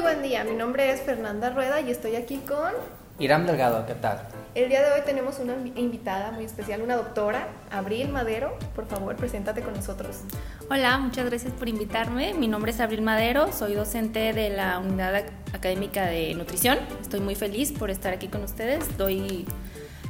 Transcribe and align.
Muy 0.00 0.14
buen 0.14 0.22
día, 0.22 0.44
mi 0.44 0.54
nombre 0.54 0.90
es 0.90 1.02
Fernanda 1.02 1.50
Rueda 1.50 1.78
y 1.82 1.90
estoy 1.90 2.16
aquí 2.16 2.38
con... 2.38 2.72
Irán 3.18 3.44
Delgado, 3.44 3.84
¿qué 3.84 3.92
tal? 3.92 4.22
El 4.54 4.70
día 4.70 4.82
de 4.82 4.92
hoy 4.92 5.02
tenemos 5.04 5.38
una 5.40 5.52
invitada 5.74 6.30
muy 6.30 6.46
especial, 6.46 6.80
una 6.80 6.96
doctora, 6.96 7.48
Abril 7.70 8.08
Madero. 8.08 8.56
Por 8.74 8.86
favor, 8.86 9.14
preséntate 9.16 9.60
con 9.60 9.74
nosotros. 9.74 10.22
Hola, 10.70 10.96
muchas 10.96 11.26
gracias 11.26 11.52
por 11.52 11.68
invitarme. 11.68 12.32
Mi 12.32 12.48
nombre 12.48 12.72
es 12.72 12.80
Abril 12.80 13.02
Madero, 13.02 13.52
soy 13.52 13.74
docente 13.74 14.32
de 14.32 14.48
la 14.48 14.78
Unidad 14.78 15.22
Académica 15.52 16.06
de 16.06 16.34
Nutrición. 16.34 16.78
Estoy 17.02 17.20
muy 17.20 17.34
feliz 17.34 17.70
por 17.70 17.90
estar 17.90 18.14
aquí 18.14 18.28
con 18.28 18.42
ustedes. 18.42 18.96
Doy 18.96 19.44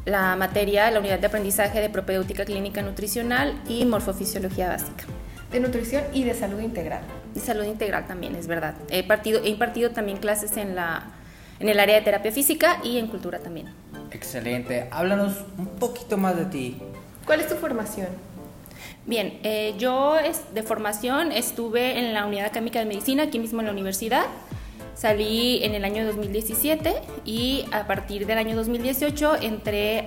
la 0.04 0.36
materia, 0.36 0.88
la 0.92 1.00
unidad 1.00 1.18
de 1.18 1.26
aprendizaje 1.26 1.80
de 1.80 1.90
propedéutica 1.90 2.44
clínica 2.44 2.80
nutricional 2.80 3.60
y 3.66 3.84
morfofisiología 3.86 4.68
básica. 4.68 5.06
De 5.50 5.58
nutrición 5.58 6.04
y 6.12 6.22
de 6.22 6.34
salud 6.34 6.60
integral. 6.60 7.02
Salud 7.40 7.64
integral 7.64 8.06
también, 8.06 8.34
es 8.36 8.46
verdad. 8.46 8.74
He, 8.90 9.02
partido, 9.02 9.40
he 9.42 9.48
impartido 9.48 9.90
también 9.90 10.18
clases 10.18 10.56
en, 10.56 10.74
la, 10.74 11.04
en 11.58 11.68
el 11.68 11.80
área 11.80 11.96
de 11.96 12.02
terapia 12.02 12.32
física 12.32 12.80
y 12.84 12.98
en 12.98 13.08
cultura 13.08 13.38
también. 13.38 13.68
Excelente. 14.10 14.88
Háblanos 14.90 15.44
un 15.58 15.66
poquito 15.66 16.16
más 16.16 16.36
de 16.36 16.44
ti. 16.46 16.78
¿Cuál 17.24 17.40
es 17.40 17.48
tu 17.48 17.54
formación? 17.54 18.08
Bien, 19.06 19.38
eh, 19.42 19.74
yo 19.78 20.18
es, 20.18 20.54
de 20.54 20.62
formación 20.62 21.32
estuve 21.32 21.98
en 21.98 22.12
la 22.12 22.26
Unidad 22.26 22.46
Académica 22.46 22.78
de 22.78 22.84
Medicina, 22.84 23.24
aquí 23.24 23.38
mismo 23.38 23.60
en 23.60 23.66
la 23.66 23.72
universidad. 23.72 24.24
Salí 24.94 25.64
en 25.64 25.74
el 25.74 25.84
año 25.84 26.04
2017 26.04 26.94
y 27.24 27.64
a 27.72 27.86
partir 27.86 28.26
del 28.26 28.36
año 28.36 28.54
2018 28.54 29.36
entré 29.40 30.06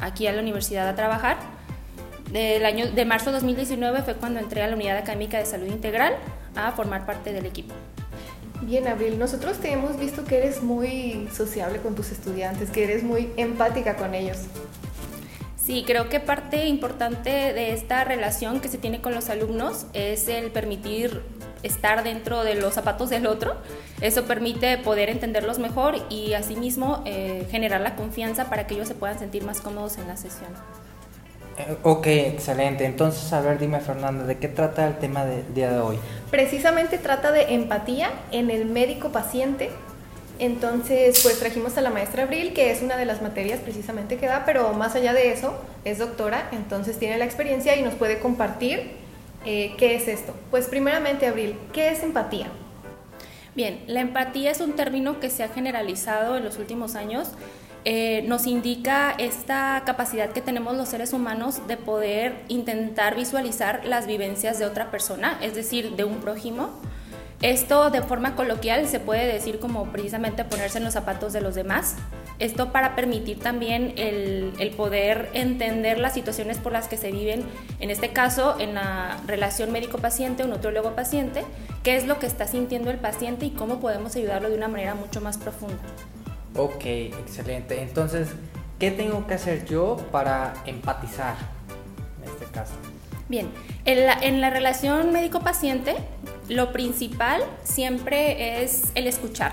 aquí 0.00 0.26
a 0.26 0.32
la 0.32 0.42
universidad 0.42 0.88
a 0.88 0.96
trabajar. 0.96 1.38
Del 2.32 2.64
año, 2.66 2.90
de 2.90 3.04
marzo 3.04 3.26
de 3.26 3.34
2019 3.34 4.02
fue 4.02 4.14
cuando 4.14 4.40
entré 4.40 4.62
a 4.62 4.66
la 4.66 4.74
Unidad 4.74 4.98
Académica 4.98 5.38
de 5.38 5.46
Salud 5.46 5.68
Integral 5.68 6.14
a 6.66 6.72
formar 6.72 7.06
parte 7.06 7.32
del 7.32 7.46
equipo. 7.46 7.74
Bien, 8.62 8.88
Abril, 8.88 9.18
nosotros 9.18 9.58
te 9.58 9.72
hemos 9.72 9.98
visto 9.98 10.24
que 10.24 10.38
eres 10.38 10.62
muy 10.62 11.28
sociable 11.32 11.78
con 11.78 11.94
tus 11.94 12.10
estudiantes, 12.10 12.70
que 12.70 12.84
eres 12.84 13.02
muy 13.02 13.30
empática 13.36 13.96
con 13.96 14.14
ellos. 14.14 14.38
Sí, 15.56 15.84
creo 15.86 16.08
que 16.08 16.18
parte 16.18 16.66
importante 16.66 17.30
de 17.30 17.72
esta 17.72 18.02
relación 18.02 18.60
que 18.60 18.68
se 18.68 18.78
tiene 18.78 19.00
con 19.00 19.14
los 19.14 19.28
alumnos 19.28 19.86
es 19.92 20.26
el 20.28 20.50
permitir 20.50 21.22
estar 21.62 22.02
dentro 22.02 22.42
de 22.42 22.54
los 22.54 22.74
zapatos 22.74 23.10
del 23.10 23.26
otro. 23.26 23.56
Eso 24.00 24.24
permite 24.24 24.78
poder 24.78 25.10
entenderlos 25.10 25.58
mejor 25.58 25.96
y 26.08 26.32
asimismo 26.32 27.02
eh, 27.04 27.46
generar 27.50 27.80
la 27.80 27.96
confianza 27.96 28.48
para 28.48 28.66
que 28.66 28.74
ellos 28.74 28.88
se 28.88 28.94
puedan 28.94 29.18
sentir 29.18 29.44
más 29.44 29.60
cómodos 29.60 29.98
en 29.98 30.08
la 30.08 30.16
sesión. 30.16 30.50
Eh, 31.58 31.76
ok, 31.82 32.06
excelente. 32.06 32.84
Entonces, 32.84 33.32
a 33.32 33.40
ver, 33.40 33.58
dime 33.58 33.80
Fernanda, 33.80 34.24
¿de 34.24 34.38
qué 34.38 34.48
trata 34.48 34.86
el 34.86 34.98
tema 34.98 35.24
del 35.24 35.54
día 35.54 35.70
de 35.70 35.78
hoy? 35.78 35.98
Precisamente 36.30 36.98
trata 36.98 37.32
de 37.32 37.54
empatía 37.54 38.10
en 38.30 38.50
el 38.50 38.64
médico-paciente. 38.64 39.70
Entonces, 40.38 41.20
pues 41.22 41.40
trajimos 41.40 41.76
a 41.76 41.80
la 41.80 41.90
maestra 41.90 42.22
Abril, 42.22 42.54
que 42.54 42.70
es 42.70 42.80
una 42.80 42.96
de 42.96 43.04
las 43.04 43.22
materias 43.22 43.58
precisamente 43.58 44.18
que 44.18 44.26
da, 44.26 44.44
pero 44.46 44.72
más 44.72 44.94
allá 44.94 45.12
de 45.12 45.32
eso, 45.32 45.52
es 45.84 45.98
doctora, 45.98 46.48
entonces 46.52 46.96
tiene 46.96 47.18
la 47.18 47.24
experiencia 47.24 47.74
y 47.76 47.82
nos 47.82 47.94
puede 47.94 48.20
compartir 48.20 48.98
eh, 49.44 49.74
¿qué 49.78 49.94
es 49.94 50.08
esto? 50.08 50.34
Pues 50.50 50.66
primeramente, 50.66 51.26
Abril, 51.26 51.56
¿qué 51.72 51.90
es 51.90 52.02
empatía? 52.02 52.48
Bien, 53.54 53.82
la 53.86 54.00
empatía 54.00 54.50
es 54.50 54.60
un 54.60 54.74
término 54.74 55.20
que 55.20 55.30
se 55.30 55.42
ha 55.42 55.48
generalizado 55.48 56.36
en 56.36 56.44
los 56.44 56.58
últimos 56.58 56.94
años. 56.94 57.30
Eh, 57.84 58.22
nos 58.26 58.46
indica 58.46 59.12
esta 59.12 59.82
capacidad 59.86 60.30
que 60.30 60.40
tenemos 60.40 60.76
los 60.76 60.88
seres 60.88 61.12
humanos 61.12 61.66
de 61.68 61.76
poder 61.76 62.42
intentar 62.48 63.16
visualizar 63.16 63.84
las 63.84 64.06
vivencias 64.06 64.58
de 64.58 64.66
otra 64.66 64.90
persona, 64.90 65.38
es 65.40 65.54
decir, 65.54 65.96
de 65.96 66.04
un 66.04 66.16
prójimo, 66.16 66.70
esto 67.40 67.90
de 67.90 68.02
forma 68.02 68.34
coloquial 68.34 68.88
se 68.88 68.98
puede 68.98 69.32
decir 69.32 69.60
como 69.60 69.92
precisamente 69.92 70.44
ponerse 70.44 70.78
en 70.78 70.84
los 70.84 70.94
zapatos 70.94 71.32
de 71.32 71.40
los 71.40 71.54
demás. 71.54 71.94
Esto 72.40 72.72
para 72.72 72.96
permitir 72.96 73.38
también 73.38 73.94
el, 73.96 74.72
poder 74.76 75.28
entender 75.34 75.98
las 75.98 76.14
situaciones 76.14 76.58
por 76.58 76.72
las 76.72 76.88
que 76.88 76.96
se 76.96 77.12
viven, 77.12 77.44
en 77.78 77.90
este 77.90 78.12
caso 78.12 78.56
en 78.58 78.74
la 78.74 79.18
relación 79.26 79.70
médico-paciente 79.70 80.44
o 80.44 80.46
nutriólogo-paciente, 80.48 81.44
qué 81.84 81.96
es 81.96 82.06
lo 82.06 82.18
que 82.18 82.26
está 82.26 82.46
sintiendo 82.48 82.90
el 82.90 82.98
paciente 82.98 83.46
y 83.46 83.50
cómo 83.50 83.78
podemos 83.78 84.16
ayudarlo 84.16 84.50
de 84.50 84.56
una 84.56 84.68
manera 84.68 84.94
mucho 84.94 85.20
más 85.20 85.38
profunda. 85.38 85.78
Ok, 86.58 86.84
excelente. 86.84 87.80
Entonces, 87.80 88.30
¿qué 88.80 88.90
tengo 88.90 89.28
que 89.28 89.34
hacer 89.34 89.64
yo 89.64 89.96
para 90.10 90.54
empatizar 90.66 91.36
en 92.20 92.28
este 92.28 92.46
caso? 92.46 92.74
Bien, 93.28 93.48
en 93.84 94.04
la, 94.04 94.14
en 94.14 94.40
la 94.40 94.50
relación 94.50 95.12
médico-paciente, 95.12 95.94
lo 96.48 96.72
principal 96.72 97.42
siempre 97.62 98.64
es 98.64 98.90
el 98.96 99.06
escuchar. 99.06 99.52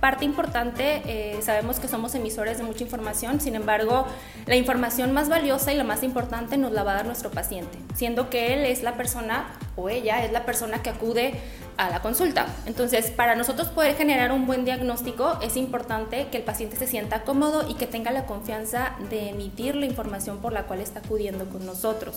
Parte 0.00 0.24
importante, 0.24 1.02
eh, 1.04 1.38
sabemos 1.40 1.78
que 1.78 1.86
somos 1.86 2.16
emisores 2.16 2.58
de 2.58 2.64
mucha 2.64 2.82
información, 2.82 3.40
sin 3.40 3.54
embargo, 3.54 4.06
la 4.46 4.56
información 4.56 5.12
más 5.12 5.28
valiosa 5.28 5.72
y 5.72 5.76
la 5.76 5.84
más 5.84 6.02
importante 6.02 6.56
nos 6.56 6.72
la 6.72 6.82
va 6.82 6.92
a 6.92 6.94
dar 6.94 7.06
nuestro 7.06 7.30
paciente, 7.30 7.78
siendo 7.94 8.28
que 8.28 8.54
él 8.54 8.64
es 8.64 8.82
la 8.82 8.96
persona 8.96 9.52
o 9.76 9.88
ella 9.88 10.24
es 10.24 10.32
la 10.32 10.46
persona 10.46 10.82
que 10.82 10.88
acude 10.90 11.34
a 11.76 11.90
la 11.90 12.00
consulta. 12.02 12.46
Entonces, 12.66 13.10
para 13.10 13.34
nosotros 13.34 13.68
poder 13.68 13.96
generar 13.96 14.32
un 14.32 14.46
buen 14.46 14.64
diagnóstico, 14.64 15.38
es 15.42 15.56
importante 15.56 16.28
que 16.28 16.38
el 16.38 16.42
paciente 16.42 16.76
se 16.76 16.86
sienta 16.86 17.22
cómodo 17.22 17.68
y 17.68 17.74
que 17.74 17.86
tenga 17.86 18.10
la 18.10 18.26
confianza 18.26 18.96
de 19.08 19.30
emitir 19.30 19.74
la 19.76 19.86
información 19.86 20.38
por 20.38 20.52
la 20.52 20.64
cual 20.64 20.80
está 20.80 21.00
acudiendo 21.00 21.46
con 21.48 21.66
nosotros. 21.66 22.16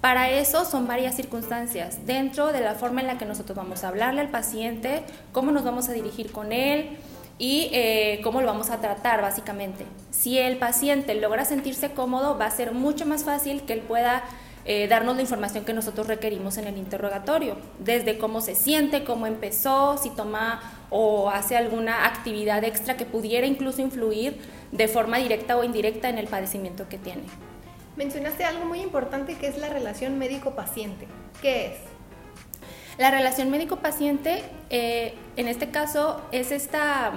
Para 0.00 0.30
eso 0.30 0.64
son 0.64 0.86
varias 0.86 1.14
circunstancias, 1.14 2.06
dentro 2.06 2.52
de 2.52 2.60
la 2.60 2.74
forma 2.74 3.00
en 3.00 3.06
la 3.06 3.18
que 3.18 3.24
nosotros 3.24 3.56
vamos 3.56 3.84
a 3.84 3.88
hablarle 3.88 4.20
al 4.20 4.30
paciente, 4.30 5.02
cómo 5.32 5.50
nos 5.50 5.64
vamos 5.64 5.88
a 5.88 5.92
dirigir 5.92 6.32
con 6.32 6.52
él 6.52 6.98
y 7.38 7.68
eh, 7.72 8.20
cómo 8.22 8.40
lo 8.40 8.46
vamos 8.46 8.70
a 8.70 8.80
tratar 8.80 9.22
básicamente. 9.22 9.84
Si 10.10 10.38
el 10.38 10.56
paciente 10.56 11.14
logra 11.14 11.44
sentirse 11.44 11.90
cómodo, 11.92 12.38
va 12.38 12.46
a 12.46 12.50
ser 12.50 12.72
mucho 12.72 13.06
más 13.06 13.24
fácil 13.24 13.62
que 13.62 13.72
él 13.72 13.80
pueda 13.80 14.24
eh, 14.66 14.88
darnos 14.88 15.16
la 15.16 15.22
información 15.22 15.64
que 15.64 15.72
nosotros 15.72 16.06
requerimos 16.06 16.56
en 16.56 16.66
el 16.66 16.78
interrogatorio, 16.78 17.56
desde 17.78 18.16
cómo 18.16 18.40
se 18.40 18.54
siente, 18.54 19.04
cómo 19.04 19.26
empezó, 19.26 19.98
si 19.98 20.10
toma 20.10 20.62
o 20.90 21.28
hace 21.28 21.56
alguna 21.56 22.06
actividad 22.06 22.64
extra 22.64 22.96
que 22.96 23.04
pudiera 23.04 23.46
incluso 23.46 23.82
influir 23.82 24.38
de 24.72 24.88
forma 24.88 25.18
directa 25.18 25.56
o 25.56 25.64
indirecta 25.64 26.08
en 26.08 26.18
el 26.18 26.28
padecimiento 26.28 26.88
que 26.88 26.98
tiene. 26.98 27.24
Mencionaste 27.96 28.44
algo 28.44 28.64
muy 28.64 28.80
importante 28.80 29.34
que 29.34 29.46
es 29.46 29.58
la 29.58 29.68
relación 29.68 30.18
médico-paciente. 30.18 31.06
¿Qué 31.40 31.66
es? 31.66 31.94
La 32.98 33.10
relación 33.10 33.50
médico-paciente, 33.50 34.42
eh, 34.70 35.14
en 35.36 35.48
este 35.48 35.70
caso, 35.70 36.20
es 36.32 36.52
esta, 36.52 37.12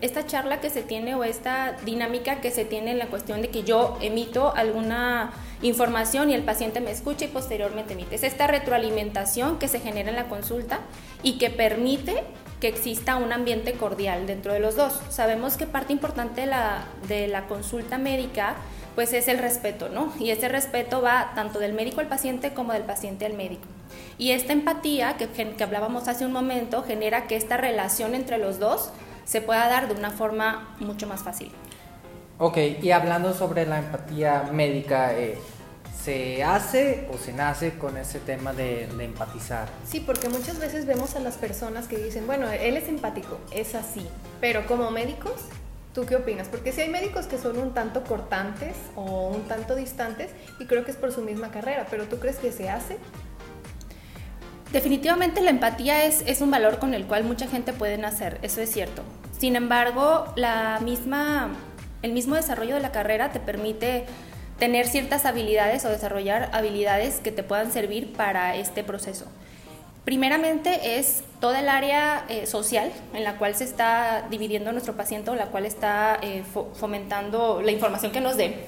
esta 0.00 0.26
charla 0.26 0.60
que 0.60 0.70
se 0.70 0.82
tiene 0.82 1.14
o 1.14 1.24
esta 1.24 1.72
dinámica 1.84 2.40
que 2.40 2.50
se 2.50 2.64
tiene 2.64 2.92
en 2.92 2.98
la 2.98 3.06
cuestión 3.06 3.42
de 3.42 3.48
que 3.48 3.64
yo 3.64 3.98
emito 4.00 4.54
alguna 4.54 5.32
información 5.64 6.30
y 6.30 6.34
el 6.34 6.42
paciente 6.42 6.80
me 6.80 6.90
escucha 6.90 7.24
y 7.24 7.28
posteriormente 7.28 7.94
emite. 7.94 8.14
Es 8.14 8.22
esta 8.22 8.46
retroalimentación 8.46 9.58
que 9.58 9.68
se 9.68 9.80
genera 9.80 10.10
en 10.10 10.16
la 10.16 10.28
consulta 10.28 10.80
y 11.22 11.38
que 11.38 11.50
permite 11.50 12.22
que 12.60 12.68
exista 12.68 13.16
un 13.16 13.32
ambiente 13.32 13.72
cordial 13.72 14.26
dentro 14.26 14.52
de 14.52 14.60
los 14.60 14.76
dos. 14.76 15.00
Sabemos 15.08 15.56
que 15.56 15.66
parte 15.66 15.92
importante 15.92 16.42
de 16.42 16.46
la, 16.46 16.86
de 17.08 17.28
la 17.28 17.46
consulta 17.46 17.98
médica 17.98 18.56
pues 18.94 19.12
es 19.12 19.26
el 19.26 19.38
respeto, 19.38 19.88
¿no? 19.88 20.12
Y 20.20 20.30
ese 20.30 20.48
respeto 20.48 21.02
va 21.02 21.32
tanto 21.34 21.58
del 21.58 21.72
médico 21.72 22.00
al 22.00 22.06
paciente 22.06 22.54
como 22.54 22.72
del 22.72 22.84
paciente 22.84 23.26
al 23.26 23.32
médico. 23.32 23.64
Y 24.18 24.30
esta 24.30 24.52
empatía 24.52 25.16
que, 25.16 25.28
que, 25.28 25.64
hablábamos 25.64 26.06
hace 26.08 26.24
un 26.24 26.32
momento 26.32 26.82
genera 26.84 27.26
que 27.26 27.36
esta 27.36 27.56
relación 27.56 28.14
entre 28.14 28.38
los 28.38 28.58
dos 28.60 28.90
se 29.24 29.40
pueda 29.40 29.66
dar 29.68 29.88
de 29.88 29.94
una 29.94 30.10
forma 30.10 30.76
mucho 30.78 31.06
más 31.08 31.22
fácil. 31.22 31.50
Ok, 32.38 32.58
y 32.82 32.90
hablando 32.90 33.32
sobre 33.32 33.66
la 33.66 33.78
empatía 33.78 34.48
médica, 34.52 35.12
eh, 35.14 35.38
¿se 36.02 36.42
hace 36.44 37.08
o 37.12 37.18
se 37.18 37.32
nace 37.32 37.78
con 37.78 37.96
ese 37.96 38.20
tema 38.20 38.52
de, 38.52 38.86
de, 38.86 39.04
empatizar? 39.04 39.68
Sí, 39.86 40.00
porque 40.00 40.28
muchas 40.28 40.58
veces 40.58 40.86
vemos 40.86 41.16
a 41.16 41.20
las 41.20 41.36
personas 41.36 41.88
que 41.88 41.96
dicen, 41.98 42.26
bueno, 42.26 42.50
él 42.50 42.76
es 42.76 42.88
empático, 42.88 43.38
es 43.50 43.74
así, 43.74 44.06
pero 44.40 44.66
como 44.66 44.90
médicos 44.90 45.32
¿Tú 45.94 46.06
qué 46.06 46.16
opinas? 46.16 46.48
Porque 46.48 46.72
si 46.72 46.80
hay 46.80 46.88
médicos 46.88 47.26
que 47.26 47.38
son 47.38 47.56
un 47.56 47.72
tanto 47.72 48.02
cortantes 48.02 48.74
o 48.96 49.28
un 49.28 49.44
tanto 49.44 49.76
distantes 49.76 50.32
y 50.58 50.66
creo 50.66 50.84
que 50.84 50.90
es 50.90 50.96
por 50.96 51.12
su 51.12 51.22
misma 51.22 51.52
carrera, 51.52 51.86
pero 51.88 52.06
¿tú 52.06 52.18
crees 52.18 52.36
que 52.38 52.50
se 52.50 52.68
hace? 52.68 52.98
Definitivamente 54.72 55.40
la 55.40 55.50
empatía 55.50 56.04
es, 56.04 56.24
es 56.26 56.40
un 56.40 56.50
valor 56.50 56.80
con 56.80 56.94
el 56.94 57.06
cual 57.06 57.22
mucha 57.22 57.46
gente 57.46 57.72
puede 57.72 57.96
nacer, 57.96 58.40
eso 58.42 58.60
es 58.60 58.72
cierto. 58.72 59.02
Sin 59.38 59.54
embargo, 59.54 60.32
la 60.34 60.80
misma, 60.82 61.50
el 62.02 62.12
mismo 62.12 62.34
desarrollo 62.34 62.74
de 62.74 62.80
la 62.80 62.90
carrera 62.90 63.30
te 63.30 63.38
permite 63.38 64.04
tener 64.58 64.86
ciertas 64.86 65.24
habilidades 65.24 65.84
o 65.84 65.88
desarrollar 65.88 66.50
habilidades 66.52 67.20
que 67.20 67.32
te 67.32 67.42
puedan 67.42 67.72
servir 67.72 68.12
para 68.12 68.56
este 68.56 68.84
proceso. 68.84 69.26
Primeramente 70.04 70.98
es 70.98 71.24
toda 71.40 71.60
el 71.60 71.68
área 71.68 72.26
eh, 72.28 72.46
social 72.46 72.92
en 73.14 73.24
la 73.24 73.38
cual 73.38 73.54
se 73.54 73.64
está 73.64 74.26
dividiendo 74.30 74.70
nuestro 74.72 74.94
paciente 74.94 75.30
o 75.30 75.34
la 75.34 75.46
cual 75.46 75.64
está 75.64 76.18
eh, 76.20 76.42
fomentando 76.74 77.62
la 77.62 77.70
información 77.70 78.12
que 78.12 78.20
nos 78.20 78.36
dé. 78.36 78.66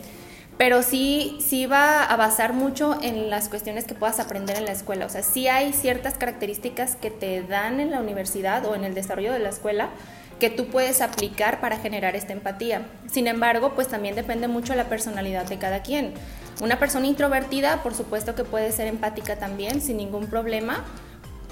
pero 0.56 0.82
sí, 0.82 1.36
sí 1.38 1.66
va 1.66 2.02
a 2.02 2.16
basar 2.16 2.54
mucho 2.54 2.98
en 3.02 3.28
las 3.28 3.50
cuestiones 3.50 3.84
que 3.84 3.94
puedas 3.94 4.18
aprender 4.18 4.56
en 4.56 4.64
la 4.64 4.72
escuela. 4.72 5.04
O 5.04 5.10
sea, 5.10 5.22
sí 5.22 5.48
hay 5.48 5.74
ciertas 5.74 6.14
características 6.14 6.96
que 6.96 7.10
te 7.10 7.42
dan 7.42 7.78
en 7.78 7.90
la 7.90 8.00
universidad 8.00 8.64
o 8.64 8.74
en 8.74 8.84
el 8.84 8.94
desarrollo 8.94 9.34
de 9.34 9.38
la 9.38 9.50
escuela 9.50 9.90
que 10.38 10.50
tú 10.50 10.66
puedes 10.66 11.00
aplicar 11.00 11.60
para 11.60 11.78
generar 11.78 12.14
esta 12.16 12.32
empatía. 12.32 12.82
Sin 13.10 13.26
embargo, 13.26 13.72
pues 13.74 13.88
también 13.88 14.14
depende 14.14 14.48
mucho 14.48 14.72
de 14.72 14.78
la 14.78 14.88
personalidad 14.88 15.46
de 15.46 15.58
cada 15.58 15.82
quien. 15.82 16.12
Una 16.60 16.78
persona 16.78 17.06
introvertida, 17.06 17.82
por 17.82 17.94
supuesto 17.94 18.34
que 18.34 18.44
puede 18.44 18.72
ser 18.72 18.86
empática 18.86 19.36
también, 19.36 19.80
sin 19.80 19.96
ningún 19.96 20.26
problema. 20.26 20.84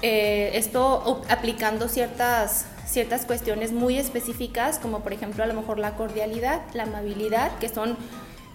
Eh, 0.01 0.51
esto 0.53 1.23
aplicando 1.29 1.87
ciertas, 1.87 2.65
ciertas 2.85 3.25
cuestiones 3.25 3.71
muy 3.71 3.97
específicas, 3.97 4.77
como 4.77 4.99
por 5.01 5.13
ejemplo 5.13 5.43
a 5.43 5.47
lo 5.47 5.53
mejor 5.53 5.79
la 5.79 5.95
cordialidad, 5.95 6.61
la 6.73 6.83
amabilidad, 6.83 7.57
que 7.59 7.69
son 7.69 7.97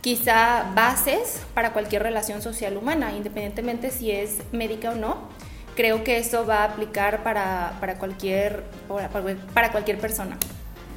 quizá 0.00 0.71
bases 0.75 1.41
para 1.55 1.73
cualquier 1.73 2.03
relación 2.03 2.43
social 2.43 2.77
humana, 2.77 3.12
independientemente 3.17 3.91
si 3.91 4.11
es 4.11 4.38
médica 4.53 4.93
o 4.93 4.94
no. 4.94 5.29
Creo 5.76 6.05
que 6.05 6.19
eso 6.19 6.46
va 6.46 6.58
a 6.58 6.64
aplicar 6.64 7.22
para, 7.22 7.76
para, 7.81 7.99
cualquier, 7.99 8.64
para 9.55 9.72
cualquier 9.72 9.99
persona. 9.99 10.37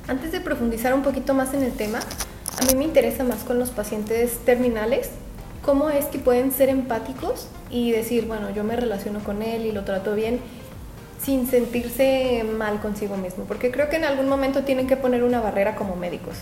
Antes 0.07 0.31
de 0.31 0.41
profundizar 0.41 0.93
un 0.93 1.01
poquito 1.01 1.33
más 1.33 1.53
en 1.53 1.63
el 1.63 1.71
tema, 1.71 1.99
a 1.99 2.65
mí 2.65 2.75
me 2.75 2.83
interesa 2.83 3.23
más 3.23 3.43
con 3.43 3.59
los 3.59 3.69
pacientes 3.69 4.37
terminales, 4.45 5.11
cómo 5.61 5.89
es 5.89 6.05
que 6.05 6.19
pueden 6.19 6.51
ser 6.51 6.69
empáticos 6.69 7.47
y 7.69 7.91
decir, 7.91 8.25
bueno, 8.25 8.49
yo 8.51 8.63
me 8.63 8.75
relaciono 8.75 9.19
con 9.23 9.41
él 9.41 9.65
y 9.65 9.71
lo 9.71 9.83
trato 9.83 10.13
bien 10.13 10.39
sin 11.23 11.47
sentirse 11.47 12.43
mal 12.57 12.81
consigo 12.81 13.15
mismo, 13.15 13.45
porque 13.45 13.71
creo 13.71 13.89
que 13.89 13.95
en 13.95 14.03
algún 14.03 14.27
momento 14.27 14.63
tienen 14.63 14.87
que 14.87 14.97
poner 14.97 15.23
una 15.23 15.39
barrera 15.39 15.75
como 15.75 15.95
médicos. 15.95 16.35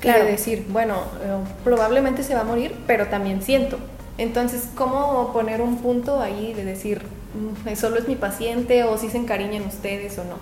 Claro. 0.00 0.26
decir, 0.26 0.66
bueno, 0.68 0.96
eh, 1.22 1.38
probablemente 1.62 2.22
se 2.22 2.34
va 2.34 2.40
a 2.40 2.44
morir, 2.44 2.74
pero 2.86 3.06
también 3.06 3.40
siento. 3.40 3.78
Entonces, 4.18 4.68
¿cómo 4.74 5.32
poner 5.32 5.60
un 5.60 5.78
punto 5.78 6.20
ahí 6.20 6.52
de 6.52 6.64
decir, 6.64 7.02
mm, 7.34 7.74
solo 7.74 7.96
es 7.96 8.06
mi 8.06 8.16
paciente 8.16 8.84
o 8.84 8.96
si 8.96 9.10
se 9.10 9.18
encariñan 9.18 9.64
ustedes 9.66 10.18
o 10.18 10.24
no? 10.24 10.36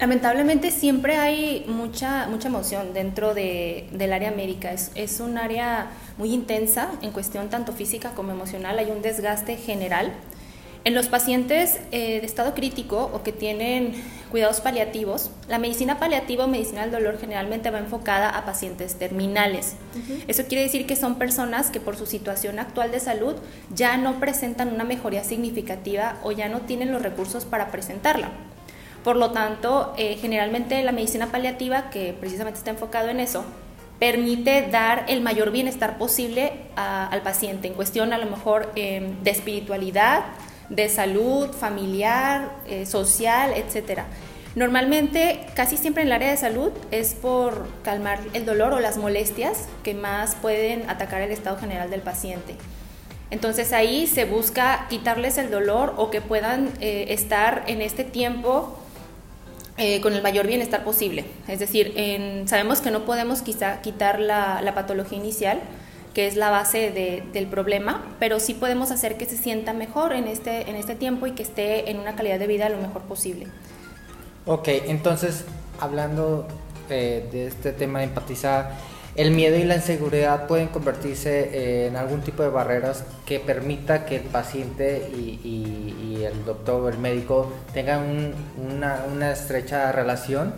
Lamentablemente 0.00 0.70
siempre 0.70 1.16
hay 1.16 1.64
mucha, 1.68 2.26
mucha 2.28 2.48
emoción 2.48 2.92
dentro 2.92 3.32
de, 3.32 3.88
del 3.92 4.12
área 4.12 4.30
médica. 4.30 4.72
Es, 4.72 4.90
es 4.94 5.20
un 5.20 5.38
área 5.38 5.88
muy 6.18 6.32
intensa 6.32 6.90
en 7.00 7.12
cuestión 7.12 7.48
tanto 7.48 7.72
física 7.72 8.10
como 8.10 8.30
emocional. 8.32 8.78
Hay 8.78 8.90
un 8.90 9.00
desgaste 9.00 9.56
general. 9.56 10.12
En 10.86 10.94
los 10.94 11.08
pacientes 11.08 11.80
eh, 11.90 12.20
de 12.20 12.26
estado 12.26 12.54
crítico 12.54 13.10
o 13.12 13.24
que 13.24 13.32
tienen 13.32 14.00
cuidados 14.30 14.60
paliativos, 14.60 15.32
la 15.48 15.58
medicina 15.58 15.98
paliativa 15.98 16.44
o 16.44 16.46
medicina 16.46 16.82
del 16.82 16.92
dolor 16.92 17.18
generalmente 17.18 17.72
va 17.72 17.80
enfocada 17.80 18.28
a 18.30 18.44
pacientes 18.44 18.94
terminales. 18.94 19.74
Eso 20.28 20.44
quiere 20.44 20.62
decir 20.62 20.86
que 20.86 20.94
son 20.94 21.16
personas 21.16 21.70
que 21.70 21.80
por 21.80 21.96
su 21.96 22.06
situación 22.06 22.60
actual 22.60 22.92
de 22.92 23.00
salud 23.00 23.34
ya 23.74 23.96
no 23.96 24.20
presentan 24.20 24.72
una 24.72 24.84
mejoría 24.84 25.24
significativa 25.24 26.20
o 26.22 26.30
ya 26.30 26.48
no 26.48 26.60
tienen 26.60 26.92
los 26.92 27.02
recursos 27.02 27.44
para 27.44 27.72
presentarla. 27.72 28.30
Por 29.02 29.16
lo 29.16 29.32
tanto, 29.32 29.92
eh, 29.98 30.16
generalmente 30.20 30.80
la 30.84 30.92
medicina 30.92 31.32
paliativa, 31.32 31.90
que 31.90 32.12
precisamente 32.12 32.58
está 32.58 32.70
enfocado 32.70 33.08
en 33.08 33.18
eso, 33.18 33.44
permite 33.98 34.68
dar 34.70 35.06
el 35.08 35.20
mayor 35.20 35.50
bienestar 35.50 35.98
posible 35.98 36.52
al 36.76 37.22
paciente 37.22 37.66
en 37.66 37.74
cuestión 37.74 38.12
a 38.12 38.18
lo 38.18 38.26
mejor 38.26 38.70
em, 38.76 39.20
de 39.24 39.30
espiritualidad, 39.32 40.22
de 40.68 40.88
salud 40.88 41.50
familiar, 41.50 42.50
eh, 42.66 42.86
social, 42.86 43.52
etc. 43.54 44.02
Normalmente, 44.54 45.46
casi 45.54 45.76
siempre 45.76 46.02
en 46.02 46.08
el 46.08 46.12
área 46.14 46.30
de 46.30 46.36
salud 46.36 46.72
es 46.90 47.14
por 47.14 47.68
calmar 47.82 48.20
el 48.32 48.46
dolor 48.46 48.72
o 48.72 48.80
las 48.80 48.96
molestias 48.96 49.66
que 49.82 49.94
más 49.94 50.34
pueden 50.34 50.88
atacar 50.88 51.20
el 51.20 51.30
estado 51.30 51.58
general 51.58 51.90
del 51.90 52.00
paciente. 52.00 52.54
Entonces 53.30 53.72
ahí 53.72 54.06
se 54.06 54.24
busca 54.24 54.86
quitarles 54.88 55.36
el 55.36 55.50
dolor 55.50 55.94
o 55.96 56.10
que 56.10 56.20
puedan 56.20 56.70
eh, 56.80 57.06
estar 57.08 57.64
en 57.66 57.82
este 57.82 58.04
tiempo 58.04 58.78
eh, 59.76 60.00
con 60.00 60.14
el 60.14 60.22
mayor 60.22 60.46
bienestar 60.46 60.84
posible. 60.84 61.26
Es 61.48 61.58
decir, 61.58 61.92
sabemos 62.46 62.80
que 62.80 62.90
no 62.90 63.04
podemos 63.04 63.42
quizá 63.42 63.82
quitar 63.82 64.20
la, 64.20 64.62
la 64.62 64.74
patología 64.74 65.18
inicial, 65.18 65.60
que 66.16 66.26
es 66.26 66.34
la 66.34 66.48
base 66.48 67.22
del 67.30 67.46
problema, 67.46 68.02
pero 68.18 68.40
sí 68.40 68.54
podemos 68.54 68.90
hacer 68.90 69.18
que 69.18 69.26
se 69.26 69.36
sienta 69.36 69.74
mejor 69.74 70.14
en 70.14 70.28
este, 70.28 70.62
en 70.62 70.74
este 70.74 70.94
tiempo 70.94 71.26
y 71.26 71.32
que 71.32 71.42
esté 71.42 71.90
en 71.90 71.98
una 71.98 72.16
calidad 72.16 72.38
de 72.38 72.46
vida 72.46 72.70
lo 72.70 72.78
mejor 72.78 73.02
posible. 73.02 73.48
Ok, 74.46 74.66
entonces, 74.86 75.44
hablando 75.78 76.48
eh, 76.88 77.28
de 77.30 77.48
este 77.48 77.72
tema 77.72 77.98
de 77.98 78.06
empatizar, 78.06 78.70
el 79.14 79.30
miedo 79.30 79.58
y 79.58 79.64
la 79.64 79.76
inseguridad 79.76 80.46
pueden 80.46 80.68
convertirse 80.68 81.50
eh, 81.52 81.88
en 81.88 81.96
algún 81.96 82.22
tipo 82.22 82.42
de 82.42 82.48
barreras 82.48 83.04
que 83.26 83.38
permita 83.38 84.06
que 84.06 84.16
el 84.16 84.22
paciente 84.22 85.10
y, 85.14 86.24
el 86.24 86.46
doctor 86.46 86.82
o 86.82 86.88
el 86.88 86.96
médico 86.96 87.52
tengan 87.74 88.32
una, 88.56 89.04
una 89.12 89.32
estrecha 89.32 89.92
relación 89.92 90.54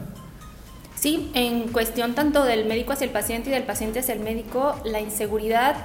Sí, 0.98 1.30
en 1.34 1.68
cuestión 1.68 2.16
tanto 2.16 2.44
del 2.44 2.64
médico 2.64 2.92
hacia 2.92 3.04
el 3.04 3.12
paciente 3.12 3.50
y 3.50 3.52
del 3.52 3.62
paciente 3.62 4.00
hacia 4.00 4.14
el 4.14 4.20
médico, 4.20 4.74
la 4.84 4.98
inseguridad 5.00 5.76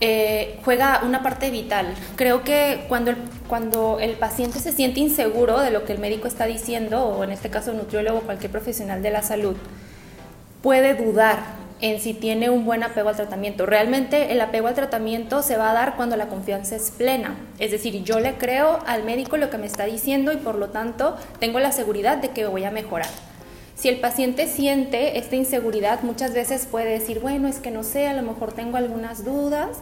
eh, 0.00 0.58
juega 0.64 1.02
una 1.04 1.22
parte 1.22 1.50
vital. 1.50 1.94
Creo 2.16 2.44
que 2.44 2.86
cuando 2.88 3.10
el, 3.10 3.18
cuando 3.46 3.98
el 4.00 4.12
paciente 4.12 4.58
se 4.58 4.72
siente 4.72 5.00
inseguro 5.00 5.60
de 5.60 5.70
lo 5.70 5.84
que 5.84 5.92
el 5.92 5.98
médico 5.98 6.28
está 6.28 6.46
diciendo, 6.46 7.04
o 7.04 7.24
en 7.24 7.30
este 7.30 7.50
caso 7.50 7.74
nutriólogo 7.74 8.20
o 8.20 8.22
cualquier 8.22 8.50
profesional 8.50 9.02
de 9.02 9.10
la 9.10 9.22
salud, 9.22 9.54
puede 10.62 10.94
dudar 10.94 11.40
en 11.82 12.00
si 12.00 12.14
tiene 12.14 12.48
un 12.48 12.64
buen 12.64 12.82
apego 12.82 13.10
al 13.10 13.16
tratamiento. 13.16 13.66
Realmente 13.66 14.32
el 14.32 14.40
apego 14.40 14.68
al 14.68 14.74
tratamiento 14.74 15.42
se 15.42 15.58
va 15.58 15.72
a 15.72 15.74
dar 15.74 15.94
cuando 15.96 16.16
la 16.16 16.28
confianza 16.28 16.74
es 16.74 16.90
plena. 16.90 17.36
Es 17.58 17.70
decir, 17.70 18.02
yo 18.02 18.18
le 18.18 18.34
creo 18.36 18.78
al 18.86 19.04
médico 19.04 19.36
lo 19.36 19.50
que 19.50 19.58
me 19.58 19.66
está 19.66 19.84
diciendo 19.84 20.32
y 20.32 20.36
por 20.38 20.54
lo 20.54 20.70
tanto 20.70 21.16
tengo 21.38 21.60
la 21.60 21.70
seguridad 21.70 22.16
de 22.16 22.30
que 22.30 22.46
voy 22.46 22.64
a 22.64 22.70
mejorar. 22.70 23.27
Si 23.78 23.88
el 23.88 24.00
paciente 24.00 24.48
siente 24.48 25.18
esta 25.18 25.36
inseguridad, 25.36 26.02
muchas 26.02 26.34
veces 26.34 26.66
puede 26.66 26.90
decir, 26.90 27.20
bueno, 27.20 27.46
es 27.46 27.60
que 27.60 27.70
no 27.70 27.84
sé, 27.84 28.08
a 28.08 28.12
lo 28.12 28.22
mejor 28.22 28.52
tengo 28.52 28.76
algunas 28.76 29.24
dudas 29.24 29.78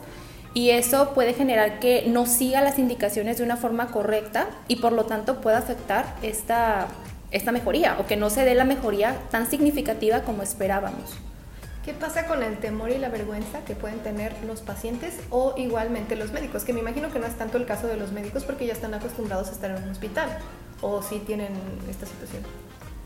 y 0.52 0.68
eso 0.68 1.14
puede 1.14 1.32
generar 1.32 1.80
que 1.80 2.04
no 2.06 2.26
siga 2.26 2.60
las 2.60 2.78
indicaciones 2.78 3.38
de 3.38 3.44
una 3.44 3.56
forma 3.56 3.86
correcta 3.86 4.48
y 4.68 4.76
por 4.76 4.92
lo 4.92 5.06
tanto 5.06 5.40
pueda 5.40 5.56
afectar 5.56 6.14
esta, 6.20 6.88
esta 7.30 7.52
mejoría 7.52 7.96
o 7.98 8.04
que 8.04 8.18
no 8.18 8.28
se 8.28 8.44
dé 8.44 8.54
la 8.54 8.66
mejoría 8.66 9.16
tan 9.30 9.48
significativa 9.48 10.20
como 10.24 10.42
esperábamos. 10.42 11.14
¿Qué 11.82 11.94
pasa 11.94 12.26
con 12.26 12.42
el 12.42 12.58
temor 12.58 12.90
y 12.90 12.98
la 12.98 13.08
vergüenza 13.08 13.60
que 13.64 13.74
pueden 13.74 14.00
tener 14.00 14.34
los 14.46 14.60
pacientes 14.60 15.20
o 15.30 15.54
igualmente 15.56 16.16
los 16.16 16.32
médicos? 16.32 16.64
Que 16.64 16.74
me 16.74 16.80
imagino 16.80 17.10
que 17.10 17.18
no 17.18 17.24
es 17.24 17.38
tanto 17.38 17.56
el 17.56 17.64
caso 17.64 17.86
de 17.86 17.96
los 17.96 18.12
médicos 18.12 18.44
porque 18.44 18.66
ya 18.66 18.74
están 18.74 18.92
acostumbrados 18.92 19.48
a 19.48 19.52
estar 19.52 19.70
en 19.70 19.82
un 19.82 19.88
hospital 19.88 20.28
o 20.82 21.00
sí 21.00 21.22
tienen 21.24 21.54
esta 21.88 22.04
situación. 22.04 22.42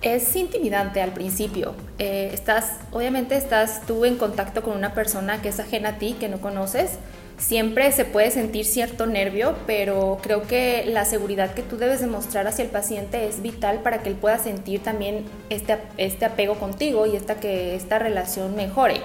Es 0.02 0.34
intimidante 0.34 1.02
al 1.02 1.12
principio. 1.12 1.74
Eh, 1.98 2.30
estás, 2.32 2.72
obviamente 2.90 3.36
estás 3.36 3.82
tú 3.86 4.06
en 4.06 4.16
contacto 4.16 4.62
con 4.62 4.74
una 4.76 4.94
persona 4.94 5.42
que 5.42 5.50
es 5.50 5.60
ajena 5.60 5.90
a 5.90 5.98
ti, 5.98 6.16
que 6.18 6.28
no 6.30 6.40
conoces. 6.40 6.92
Siempre 7.36 7.92
se 7.92 8.06
puede 8.06 8.30
sentir 8.30 8.64
cierto 8.64 9.06
nervio, 9.06 9.56
pero 9.66 10.18
creo 10.22 10.42
que 10.46 10.84
la 10.86 11.04
seguridad 11.04 11.52
que 11.52 11.62
tú 11.62 11.76
debes 11.76 12.00
demostrar 12.00 12.46
hacia 12.46 12.64
el 12.64 12.70
paciente 12.70 13.26
es 13.28 13.42
vital 13.42 13.80
para 13.80 14.02
que 14.02 14.08
él 14.08 14.14
pueda 14.14 14.38
sentir 14.38 14.82
también 14.82 15.24
este, 15.50 15.78
este 15.98 16.24
apego 16.24 16.54
contigo 16.58 17.06
y 17.06 17.16
esta, 17.16 17.36
que 17.36 17.74
esta 17.74 17.98
relación 17.98 18.56
mejore. 18.56 19.02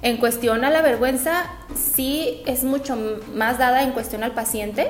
En 0.00 0.16
cuestión 0.16 0.64
a 0.64 0.70
la 0.70 0.82
vergüenza, 0.82 1.44
sí 1.74 2.42
es 2.46 2.64
mucho 2.64 2.96
más 3.34 3.58
dada 3.58 3.82
en 3.82 3.92
cuestión 3.92 4.22
al 4.22 4.32
paciente 4.32 4.88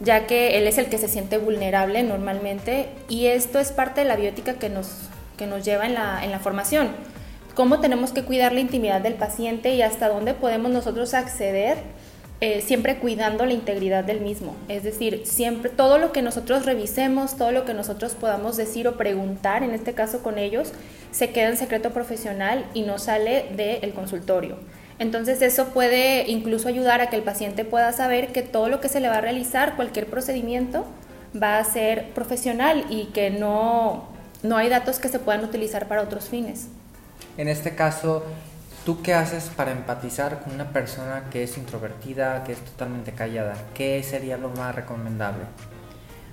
ya 0.00 0.26
que 0.26 0.58
él 0.58 0.66
es 0.66 0.78
el 0.78 0.86
que 0.86 0.98
se 0.98 1.08
siente 1.08 1.38
vulnerable 1.38 2.02
normalmente 2.02 2.88
y 3.08 3.26
esto 3.26 3.58
es 3.58 3.72
parte 3.72 4.02
de 4.02 4.08
la 4.08 4.16
biótica 4.16 4.54
que 4.54 4.68
nos, 4.68 4.88
que 5.36 5.46
nos 5.46 5.64
lleva 5.64 5.86
en 5.86 5.94
la, 5.94 6.24
en 6.24 6.30
la 6.30 6.38
formación. 6.38 6.90
Cómo 7.54 7.80
tenemos 7.80 8.12
que 8.12 8.22
cuidar 8.22 8.52
la 8.52 8.60
intimidad 8.60 9.00
del 9.00 9.14
paciente 9.14 9.74
y 9.74 9.82
hasta 9.82 10.08
dónde 10.08 10.34
podemos 10.34 10.70
nosotros 10.70 11.14
acceder 11.14 11.78
eh, 12.42 12.60
siempre 12.60 12.98
cuidando 12.98 13.46
la 13.46 13.54
integridad 13.54 14.04
del 14.04 14.20
mismo. 14.20 14.54
Es 14.68 14.82
decir, 14.82 15.22
siempre 15.24 15.70
todo 15.70 15.96
lo 15.96 16.12
que 16.12 16.20
nosotros 16.20 16.66
revisemos, 16.66 17.38
todo 17.38 17.50
lo 17.50 17.64
que 17.64 17.72
nosotros 17.72 18.14
podamos 18.14 18.58
decir 18.58 18.86
o 18.88 18.98
preguntar, 18.98 19.62
en 19.62 19.70
este 19.70 19.94
caso 19.94 20.22
con 20.22 20.36
ellos, 20.36 20.72
se 21.12 21.30
queda 21.30 21.48
en 21.48 21.56
secreto 21.56 21.92
profesional 21.92 22.66
y 22.74 22.82
no 22.82 22.98
sale 22.98 23.46
del 23.56 23.94
consultorio. 23.94 24.58
Entonces 24.98 25.42
eso 25.42 25.66
puede 25.68 26.28
incluso 26.28 26.68
ayudar 26.68 27.00
a 27.00 27.10
que 27.10 27.16
el 27.16 27.22
paciente 27.22 27.64
pueda 27.64 27.92
saber 27.92 28.32
que 28.32 28.42
todo 28.42 28.68
lo 28.68 28.80
que 28.80 28.88
se 28.88 29.00
le 29.00 29.08
va 29.08 29.16
a 29.16 29.20
realizar, 29.20 29.76
cualquier 29.76 30.06
procedimiento, 30.06 30.86
va 31.40 31.58
a 31.58 31.64
ser 31.64 32.10
profesional 32.10 32.86
y 32.88 33.06
que 33.06 33.30
no, 33.30 34.08
no 34.42 34.56
hay 34.56 34.68
datos 34.68 34.98
que 34.98 35.08
se 35.08 35.18
puedan 35.18 35.44
utilizar 35.44 35.86
para 35.86 36.02
otros 36.02 36.28
fines. 36.28 36.68
En 37.36 37.48
este 37.48 37.74
caso, 37.74 38.24
¿tú 38.86 39.02
qué 39.02 39.12
haces 39.12 39.50
para 39.54 39.72
empatizar 39.72 40.42
con 40.42 40.54
una 40.54 40.72
persona 40.72 41.24
que 41.30 41.42
es 41.42 41.58
introvertida, 41.58 42.42
que 42.44 42.52
es 42.52 42.58
totalmente 42.60 43.12
callada? 43.12 43.54
¿Qué 43.74 44.02
sería 44.02 44.38
lo 44.38 44.48
más 44.48 44.74
recomendable? 44.74 45.44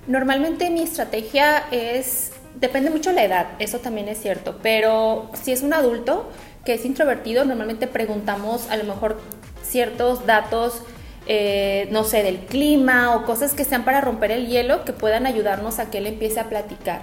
Normalmente 0.06 0.70
mi 0.70 0.82
estrategia 0.82 1.64
es, 1.70 2.32
depende 2.54 2.90
mucho 2.90 3.10
de 3.10 3.16
la 3.16 3.24
edad, 3.24 3.46
eso 3.58 3.78
también 3.78 4.08
es 4.08 4.20
cierto, 4.20 4.58
pero 4.62 5.30
si 5.42 5.52
es 5.52 5.62
un 5.62 5.72
adulto, 5.72 6.30
que 6.64 6.74
es 6.74 6.84
introvertido, 6.84 7.44
normalmente 7.44 7.86
preguntamos 7.86 8.70
a 8.70 8.76
lo 8.76 8.84
mejor 8.84 9.20
ciertos 9.62 10.26
datos, 10.26 10.82
eh, 11.26 11.88
no 11.90 12.04
sé, 12.04 12.22
del 12.22 12.38
clima 12.38 13.14
o 13.16 13.24
cosas 13.24 13.54
que 13.54 13.64
sean 13.64 13.84
para 13.84 14.00
romper 14.00 14.30
el 14.30 14.46
hielo 14.46 14.84
que 14.84 14.92
puedan 14.92 15.26
ayudarnos 15.26 15.78
a 15.78 15.90
que 15.90 15.98
él 15.98 16.06
empiece 16.06 16.40
a 16.40 16.48
platicar. 16.48 17.02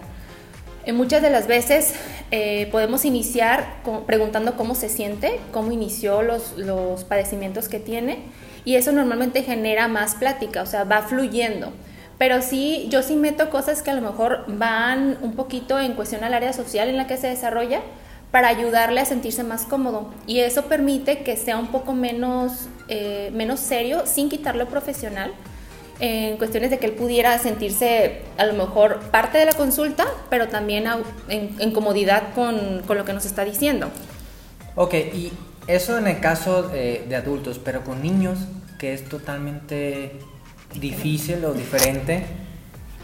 En 0.83 0.95
muchas 0.95 1.21
de 1.21 1.29
las 1.29 1.47
veces 1.47 1.93
eh, 2.31 2.67
podemos 2.71 3.05
iniciar 3.05 3.81
preguntando 4.07 4.57
cómo 4.57 4.73
se 4.73 4.89
siente, 4.89 5.39
cómo 5.51 5.71
inició 5.71 6.23
los, 6.23 6.57
los 6.57 7.03
padecimientos 7.03 7.69
que 7.69 7.79
tiene 7.79 8.19
y 8.65 8.75
eso 8.75 8.91
normalmente 8.91 9.43
genera 9.43 9.87
más 9.87 10.15
plática, 10.15 10.63
o 10.63 10.65
sea, 10.65 10.83
va 10.83 11.03
fluyendo. 11.03 11.71
Pero 12.17 12.41
sí, 12.41 12.87
yo 12.89 13.01
sí 13.01 13.15
meto 13.15 13.49
cosas 13.49 13.81
que 13.81 13.91
a 13.91 13.95
lo 13.95 14.01
mejor 14.01 14.45
van 14.47 15.17
un 15.21 15.33
poquito 15.33 15.79
en 15.79 15.93
cuestión 15.93 16.23
al 16.23 16.33
área 16.33 16.53
social 16.53 16.87
en 16.89 16.97
la 16.97 17.07
que 17.07 17.17
se 17.17 17.27
desarrolla 17.27 17.81
para 18.31 18.47
ayudarle 18.47 19.01
a 19.01 19.05
sentirse 19.05 19.43
más 19.43 19.63
cómodo. 19.63 20.09
Y 20.25 20.39
eso 20.39 20.63
permite 20.65 21.23
que 21.23 21.35
sea 21.35 21.57
un 21.57 21.67
poco 21.67 21.93
menos, 21.93 22.67
eh, 22.87 23.29
menos 23.33 23.59
serio 23.59 24.03
sin 24.05 24.29
quitarlo 24.29 24.67
profesional 24.67 25.33
en 25.99 26.37
cuestiones 26.37 26.71
de 26.71 26.79
que 26.79 26.87
él 26.87 26.93
pudiera 26.93 27.37
sentirse 27.37 28.21
a 28.37 28.45
lo 28.45 28.53
mejor 28.53 28.99
parte 29.11 29.37
de 29.37 29.45
la 29.45 29.53
consulta, 29.53 30.05
pero 30.31 30.47
también 30.47 30.85
en, 31.27 31.71
comodidad 31.73 32.33
con, 32.33 32.81
con, 32.87 32.97
lo 32.97 33.05
que 33.05 33.13
nos 33.13 33.25
está 33.25 33.45
diciendo. 33.45 33.91
Ok, 34.75 34.95
y 34.95 35.31
eso 35.67 35.99
en 35.99 36.07
el 36.07 36.19
caso 36.19 36.63
de 36.63 37.15
adultos, 37.15 37.59
pero 37.63 37.83
con 37.83 38.01
niños, 38.01 38.39
que 38.79 38.95
es 38.95 39.07
totalmente 39.07 40.13
difícil 40.79 41.45
o 41.45 41.53
diferente, 41.53 42.25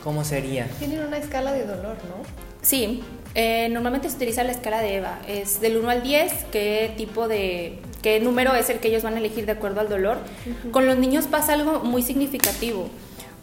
¿cómo 0.03 0.24
sería? 0.24 0.67
Tienen 0.79 1.01
una 1.01 1.17
escala 1.17 1.53
de 1.53 1.65
dolor, 1.65 1.98
¿no? 2.10 2.24
Sí, 2.62 3.03
eh, 3.39 3.70
normalmente 3.70 4.10
se 4.10 4.15
utiliza 4.15 4.44
la 4.44 4.51
escala 4.51 4.82
de 4.82 4.96
EVA, 4.96 5.20
es 5.27 5.62
del 5.62 5.77
1 5.77 5.89
al 5.91 6.01
10, 6.01 6.46
qué 6.51 6.91
tipo 6.98 7.27
de, 7.27 7.77
qué 8.01 8.20
número 8.20 8.56
es 8.56 8.72
el 8.72 8.79
que 8.79 8.88
ellos 8.88 9.03
van 9.03 9.13
a 9.13 9.20
elegir 9.20 9.46
de 9.46 9.51
acuerdo 9.51 9.79
al 9.79 9.89
dolor. 9.89 10.17
Con 10.72 10.88
los 10.88 10.98
niños 10.98 11.27
pasa 11.27 11.53
algo 11.53 11.82
muy 11.82 12.01
significativo. 12.01 12.89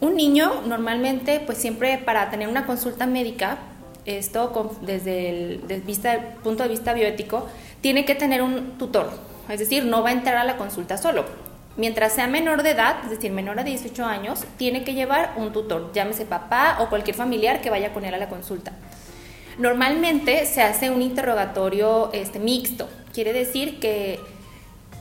Un 0.01 0.15
niño 0.15 0.63
normalmente, 0.67 1.39
pues 1.39 1.57
siempre 1.59 1.97
para 1.97 2.29
tener 2.29 2.49
una 2.49 2.65
consulta 2.65 3.05
médica, 3.05 3.57
esto 4.03 4.75
desde 4.81 5.29
el 5.29 5.81
vista, 5.85 6.35
punto 6.43 6.63
de 6.63 6.69
vista 6.69 6.91
bioético, 6.91 7.47
tiene 7.79 8.03
que 8.03 8.15
tener 8.15 8.41
un 8.41 8.77
tutor, 8.77 9.11
es 9.47 9.59
decir, 9.59 9.85
no 9.85 10.03
va 10.03 10.09
a 10.09 10.11
entrar 10.11 10.35
a 10.35 10.43
la 10.43 10.57
consulta 10.57 10.97
solo 10.97 11.23
Mientras 11.77 12.13
sea 12.13 12.27
menor 12.27 12.63
de 12.63 12.71
edad, 12.71 12.95
es 13.03 13.09
decir, 13.09 13.33
menor 13.33 13.59
a 13.59 13.63
18 13.63 14.05
años, 14.05 14.45
tiene 14.55 14.85
que 14.85 14.93
llevar 14.93 15.33
un 15.35 15.51
tutor, 15.51 15.91
llámese 15.93 16.25
papá 16.25 16.77
o 16.79 16.87
cualquier 16.87 17.17
familiar 17.17 17.59
que 17.59 17.69
vaya 17.69 17.91
con 17.91 18.05
él 18.05 18.13
a 18.13 18.17
la 18.17 18.29
consulta. 18.29 18.71
Normalmente 19.57 20.45
se 20.45 20.61
hace 20.61 20.89
un 20.89 21.01
interrogatorio 21.01 22.09
este, 22.13 22.39
mixto, 22.39 22.89
quiere 23.13 23.31
decir 23.33 23.79
que 23.79 24.19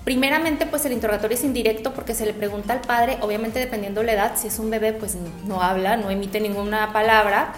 primeramente 0.05 0.67
pues 0.67 0.85
el 0.85 0.93
interrogatorio 0.93 1.37
es 1.37 1.45
indirecto 1.45 1.93
porque 1.93 2.15
se 2.15 2.27
le 2.27 2.35
pregunta 2.35 2.73
al 2.73 2.81
padre, 2.81 3.19
obviamente 3.21 3.59
dependiendo 3.59 4.01
de 4.01 4.07
la 4.07 4.13
edad, 4.13 4.33
si 4.37 4.49
es 4.49 4.59
un 4.59 4.71
bebé 4.71 4.93
pues 4.93 5.17
no 5.47 5.63
habla, 5.63 5.97
no 5.97 6.11
emite 6.11 6.41
ninguna 6.41 6.93
palabra, 6.93 7.53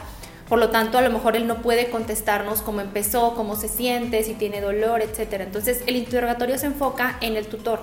por 0.49 0.59
lo 0.59 0.71
tanto 0.71 0.97
a 0.97 1.03
lo 1.03 1.11
mejor 1.11 1.37
él 1.37 1.47
no 1.47 1.61
puede 1.61 1.91
contestarnos 1.91 2.63
cómo 2.63 2.81
empezó, 2.81 3.35
cómo 3.35 3.57
se 3.57 3.69
siente, 3.69 4.23
si 4.23 4.35
tiene 4.35 4.61
dolor, 4.61 5.03
etc. 5.03 5.41
Entonces 5.41 5.83
el 5.87 5.97
interrogatorio 5.97 6.57
se 6.57 6.67
enfoca 6.67 7.19
en 7.21 7.37
el 7.37 7.47
tutor 7.47 7.81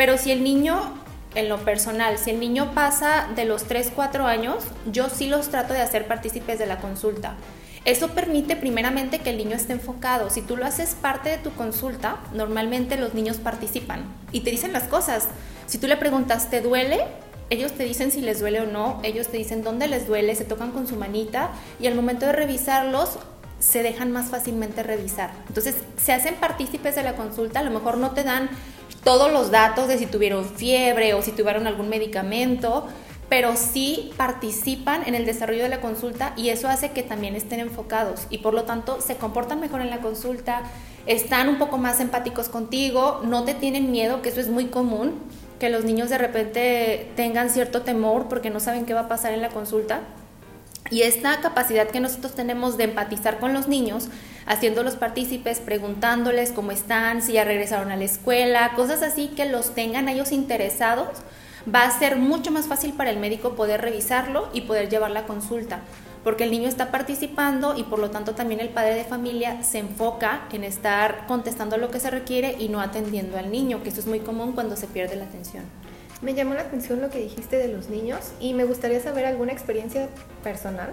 pero 0.00 0.16
si 0.16 0.32
el 0.32 0.42
niño, 0.42 0.94
en 1.34 1.50
lo 1.50 1.58
personal, 1.58 2.16
si 2.16 2.30
el 2.30 2.40
niño 2.40 2.72
pasa 2.74 3.28
de 3.36 3.44
los 3.44 3.64
3, 3.64 3.92
4 3.94 4.26
años, 4.26 4.64
yo 4.90 5.10
sí 5.10 5.26
los 5.26 5.48
trato 5.50 5.74
de 5.74 5.80
hacer 5.80 6.06
partícipes 6.06 6.58
de 6.58 6.64
la 6.64 6.78
consulta. 6.78 7.34
Eso 7.84 8.08
permite 8.08 8.56
primeramente 8.56 9.20
que 9.20 9.30
el 9.30 9.38
niño 9.38 9.56
esté 9.56 9.72
enfocado. 9.72 10.28
Si 10.28 10.42
tú 10.42 10.56
lo 10.56 10.66
haces 10.66 10.94
parte 11.00 11.30
de 11.30 11.38
tu 11.38 11.50
consulta, 11.52 12.18
normalmente 12.34 12.96
los 12.96 13.14
niños 13.14 13.38
participan 13.38 14.04
y 14.32 14.40
te 14.40 14.50
dicen 14.50 14.72
las 14.72 14.84
cosas. 14.84 15.28
Si 15.66 15.78
tú 15.78 15.86
le 15.86 15.96
preguntas, 15.96 16.50
¿te 16.50 16.60
duele? 16.60 17.04
Ellos 17.48 17.72
te 17.72 17.84
dicen 17.84 18.12
si 18.12 18.20
les 18.20 18.38
duele 18.38 18.60
o 18.60 18.66
no, 18.66 19.00
ellos 19.02 19.28
te 19.28 19.38
dicen 19.38 19.64
dónde 19.64 19.88
les 19.88 20.06
duele, 20.06 20.34
se 20.34 20.44
tocan 20.44 20.72
con 20.72 20.86
su 20.86 20.96
manita 20.96 21.50
y 21.80 21.86
al 21.86 21.94
momento 21.94 22.26
de 22.26 22.32
revisarlos 22.32 23.18
se 23.58 23.82
dejan 23.82 24.12
más 24.12 24.30
fácilmente 24.30 24.82
revisar. 24.82 25.32
Entonces 25.48 25.76
se 25.96 26.12
hacen 26.12 26.34
partícipes 26.34 26.94
de 26.94 27.02
la 27.02 27.16
consulta, 27.16 27.60
a 27.60 27.62
lo 27.62 27.70
mejor 27.70 27.98
no 27.98 28.12
te 28.12 28.24
dan 28.24 28.50
todos 29.04 29.32
los 29.32 29.50
datos 29.50 29.88
de 29.88 29.98
si 29.98 30.06
tuvieron 30.06 30.44
fiebre 30.44 31.14
o 31.14 31.22
si 31.22 31.32
tuvieron 31.32 31.66
algún 31.66 31.88
medicamento, 31.88 32.86
pero 33.30 33.54
sí 33.56 34.12
participan 34.16 35.04
en 35.06 35.14
el 35.14 35.24
desarrollo 35.24 35.62
de 35.62 35.68
la 35.68 35.80
consulta 35.80 36.34
y 36.36 36.50
eso 36.50 36.68
hace 36.68 36.90
que 36.90 37.04
también 37.04 37.36
estén 37.36 37.60
enfocados 37.60 38.26
y 38.28 38.38
por 38.38 38.52
lo 38.52 38.64
tanto 38.64 39.00
se 39.00 39.16
comportan 39.16 39.60
mejor 39.60 39.80
en 39.80 39.88
la 39.88 40.00
consulta, 40.00 40.64
están 41.06 41.48
un 41.48 41.58
poco 41.58 41.78
más 41.78 42.00
empáticos 42.00 42.48
contigo, 42.48 43.20
no 43.24 43.44
te 43.44 43.54
tienen 43.54 43.92
miedo, 43.92 44.20
que 44.20 44.30
eso 44.30 44.40
es 44.40 44.48
muy 44.48 44.66
común, 44.66 45.14
que 45.60 45.70
los 45.70 45.84
niños 45.84 46.10
de 46.10 46.18
repente 46.18 47.12
tengan 47.14 47.50
cierto 47.50 47.82
temor 47.82 48.26
porque 48.28 48.50
no 48.50 48.58
saben 48.58 48.84
qué 48.84 48.94
va 48.94 49.02
a 49.02 49.08
pasar 49.08 49.32
en 49.32 49.42
la 49.42 49.50
consulta. 49.50 50.00
Y 50.88 51.02
esta 51.02 51.40
capacidad 51.40 51.88
que 51.88 52.00
nosotros 52.00 52.34
tenemos 52.34 52.76
de 52.76 52.84
empatizar 52.84 53.38
con 53.38 53.52
los 53.52 53.68
niños, 53.68 54.08
haciéndolos 54.46 54.96
partícipes, 54.96 55.60
preguntándoles 55.60 56.50
cómo 56.50 56.72
están, 56.72 57.22
si 57.22 57.34
ya 57.34 57.44
regresaron 57.44 57.92
a 57.92 57.96
la 57.96 58.04
escuela, 58.04 58.72
cosas 58.74 59.02
así 59.02 59.28
que 59.28 59.44
los 59.44 59.74
tengan 59.74 60.08
ellos 60.08 60.32
interesados, 60.32 61.08
va 61.72 61.84
a 61.84 61.98
ser 61.98 62.16
mucho 62.16 62.50
más 62.50 62.66
fácil 62.66 62.92
para 62.92 63.10
el 63.10 63.18
médico 63.18 63.54
poder 63.54 63.82
revisarlo 63.82 64.48
y 64.52 64.62
poder 64.62 64.88
llevar 64.88 65.10
la 65.10 65.26
consulta, 65.26 65.80
porque 66.24 66.44
el 66.44 66.50
niño 66.50 66.68
está 66.68 66.90
participando 66.90 67.76
y 67.76 67.84
por 67.84 67.98
lo 67.98 68.10
tanto 68.10 68.34
también 68.34 68.60
el 68.60 68.70
padre 68.70 68.94
de 68.94 69.04
familia 69.04 69.62
se 69.62 69.78
enfoca 69.78 70.48
en 70.52 70.64
estar 70.64 71.26
contestando 71.28 71.76
lo 71.76 71.90
que 71.90 72.00
se 72.00 72.10
requiere 72.10 72.56
y 72.58 72.68
no 72.68 72.80
atendiendo 72.80 73.38
al 73.38 73.52
niño, 73.52 73.82
que 73.82 73.90
eso 73.90 74.00
es 74.00 74.06
muy 74.06 74.20
común 74.20 74.52
cuando 74.52 74.76
se 74.76 74.86
pierde 74.86 75.16
la 75.16 75.24
atención. 75.24 75.64
Me 76.22 76.34
llamó 76.34 76.54
la 76.54 76.62
atención 76.62 77.00
lo 77.00 77.10
que 77.10 77.18
dijiste 77.18 77.56
de 77.56 77.68
los 77.68 77.88
niños 77.88 78.32
y 78.40 78.52
me 78.52 78.64
gustaría 78.64 79.00
saber 79.00 79.24
alguna 79.24 79.52
experiencia 79.52 80.08
personal 80.42 80.90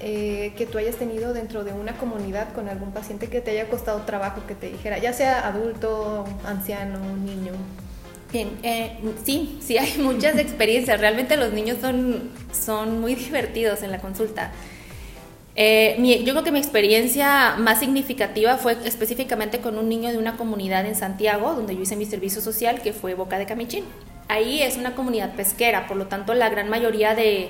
eh, 0.00 0.52
que 0.56 0.66
tú 0.66 0.78
hayas 0.78 0.96
tenido 0.96 1.32
dentro 1.32 1.64
de 1.64 1.72
una 1.72 1.96
comunidad 1.96 2.52
con 2.52 2.68
algún 2.68 2.92
paciente 2.92 3.28
que 3.28 3.40
te 3.40 3.52
haya 3.52 3.68
costado 3.68 4.02
trabajo, 4.02 4.42
que 4.46 4.54
te 4.54 4.70
dijera, 4.70 4.98
ya 4.98 5.12
sea 5.12 5.46
adulto, 5.46 6.24
anciano, 6.44 6.98
niño. 7.16 7.52
Bien, 8.30 8.50
eh, 8.62 8.98
sí, 9.24 9.58
sí 9.62 9.78
hay 9.78 9.98
muchas 10.02 10.38
experiencias. 10.38 11.00
Realmente 11.00 11.36
los 11.36 11.52
niños 11.52 11.78
son, 11.80 12.30
son 12.52 13.00
muy 13.00 13.14
divertidos 13.16 13.82
en 13.82 13.90
la 13.90 13.98
consulta. 13.98 14.52
Eh, 15.58 16.22
yo 16.24 16.34
creo 16.34 16.44
que 16.44 16.52
mi 16.52 16.58
experiencia 16.58 17.56
más 17.56 17.80
significativa 17.80 18.58
fue 18.58 18.76
específicamente 18.84 19.60
con 19.60 19.78
un 19.78 19.88
niño 19.88 20.10
de 20.10 20.18
una 20.18 20.36
comunidad 20.36 20.84
en 20.84 20.94
Santiago, 20.94 21.54
donde 21.54 21.74
yo 21.74 21.82
hice 21.82 21.96
mi 21.96 22.04
servicio 22.04 22.42
social, 22.42 22.82
que 22.82 22.92
fue 22.92 23.14
Boca 23.14 23.38
de 23.38 23.46
Camichín. 23.46 23.84
Ahí 24.28 24.62
es 24.62 24.76
una 24.76 24.94
comunidad 24.94 25.34
pesquera, 25.34 25.86
por 25.88 25.96
lo 25.96 26.08
tanto 26.08 26.34
la 26.34 26.50
gran 26.50 26.68
mayoría 26.68 27.14
de, 27.14 27.48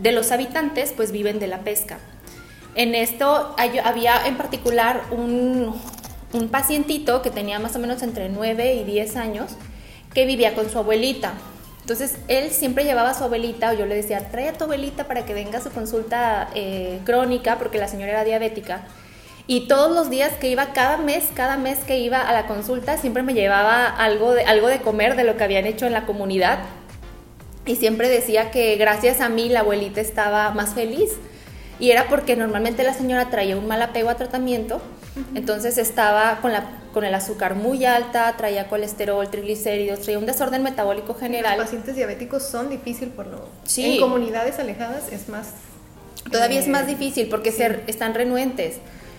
de 0.00 0.12
los 0.12 0.32
habitantes 0.32 0.92
pues 0.96 1.12
viven 1.12 1.38
de 1.38 1.46
la 1.46 1.60
pesca. 1.60 1.98
En 2.74 2.94
esto 2.94 3.54
había 3.56 4.26
en 4.26 4.36
particular 4.36 5.02
un, 5.10 5.74
un 6.32 6.48
pacientito 6.48 7.22
que 7.22 7.30
tenía 7.30 7.58
más 7.58 7.76
o 7.76 7.78
menos 7.78 8.02
entre 8.02 8.28
9 8.28 8.74
y 8.74 8.84
10 8.84 9.16
años 9.16 9.52
que 10.12 10.26
vivía 10.26 10.54
con 10.54 10.70
su 10.70 10.78
abuelita. 10.78 11.34
Entonces 11.88 12.18
él 12.28 12.50
siempre 12.50 12.84
llevaba 12.84 13.08
a 13.08 13.14
su 13.14 13.24
abuelita, 13.24 13.70
o 13.70 13.72
yo 13.72 13.86
le 13.86 13.94
decía, 13.94 14.28
trae 14.30 14.50
a 14.50 14.52
tu 14.52 14.64
abuelita 14.64 15.04
para 15.04 15.24
que 15.24 15.32
venga 15.32 15.56
a 15.56 15.62
su 15.62 15.70
consulta 15.70 16.50
eh, 16.54 17.00
crónica, 17.06 17.56
porque 17.56 17.78
la 17.78 17.88
señora 17.88 18.12
era 18.12 18.24
diabética. 18.24 18.82
Y 19.46 19.68
todos 19.68 19.90
los 19.96 20.10
días 20.10 20.32
que 20.34 20.50
iba, 20.50 20.74
cada 20.74 20.98
mes, 20.98 21.30
cada 21.32 21.56
mes 21.56 21.78
que 21.78 21.96
iba 21.98 22.20
a 22.20 22.34
la 22.34 22.46
consulta, 22.46 22.98
siempre 22.98 23.22
me 23.22 23.32
llevaba 23.32 23.86
algo 23.86 24.34
de, 24.34 24.44
algo 24.44 24.68
de 24.68 24.80
comer 24.82 25.16
de 25.16 25.24
lo 25.24 25.38
que 25.38 25.44
habían 25.44 25.64
hecho 25.64 25.86
en 25.86 25.94
la 25.94 26.04
comunidad. 26.04 26.58
Y 27.64 27.76
siempre 27.76 28.10
decía 28.10 28.50
que 28.50 28.76
gracias 28.76 29.22
a 29.22 29.30
mí 29.30 29.48
la 29.48 29.60
abuelita 29.60 30.02
estaba 30.02 30.50
más 30.50 30.74
feliz. 30.74 31.12
Y 31.80 31.90
era 31.90 32.06
porque 32.08 32.36
normalmente 32.36 32.82
la 32.82 32.92
señora 32.92 33.30
traía 33.30 33.56
un 33.56 33.66
mal 33.66 33.80
apego 33.80 34.10
a 34.10 34.16
tratamiento, 34.16 34.82
entonces 35.34 35.78
estaba 35.78 36.40
con 36.42 36.52
la 36.52 36.64
con 36.98 37.04
el 37.04 37.14
azúcar 37.14 37.54
muy 37.54 37.84
alta, 37.84 38.34
traía 38.36 38.66
colesterol, 38.66 39.30
triglicéridos, 39.30 40.00
traía 40.00 40.18
un 40.18 40.26
desorden 40.26 40.64
metabólico 40.64 41.14
general. 41.14 41.56
Los 41.56 41.66
pacientes 41.66 41.94
diabéticos 41.94 42.42
son 42.42 42.70
difícil 42.70 43.10
por 43.10 43.28
lo... 43.28 43.48
Sí. 43.62 43.94
En 43.94 44.00
comunidades 44.00 44.58
alejadas 44.58 45.04
es 45.12 45.28
más... 45.28 45.50
Todavía 46.28 46.58
es 46.58 46.66
más 46.66 46.82
eh, 46.82 46.96
difícil 46.96 47.28
porque 47.28 47.50
están 47.86 48.14
renuentes. 48.14 48.78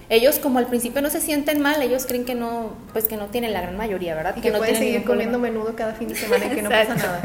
Ellos 0.09 0.39
como 0.39 0.59
al 0.59 0.65
principio 0.65 1.01
no 1.01 1.09
se 1.09 1.21
sienten 1.21 1.61
mal, 1.61 1.81
ellos 1.81 2.05
creen 2.05 2.25
que 2.25 2.35
no, 2.35 2.73
pues 2.91 3.05
que 3.05 3.15
no 3.15 3.27
tienen 3.27 3.53
la 3.53 3.61
gran 3.61 3.77
mayoría, 3.77 4.13
¿verdad? 4.13 4.35
que, 4.35 4.51
no 4.51 4.57
pueden 4.57 4.75
seguir 4.75 5.05
comiendo 5.05 5.39
menudo 5.39 5.73
cada 5.77 5.93
fin 5.93 6.09
de 6.09 6.15
semana 6.15 6.47
y 6.47 6.49
que 6.49 6.61
no 6.61 6.69
pasa 6.69 6.95
nada. 6.95 7.21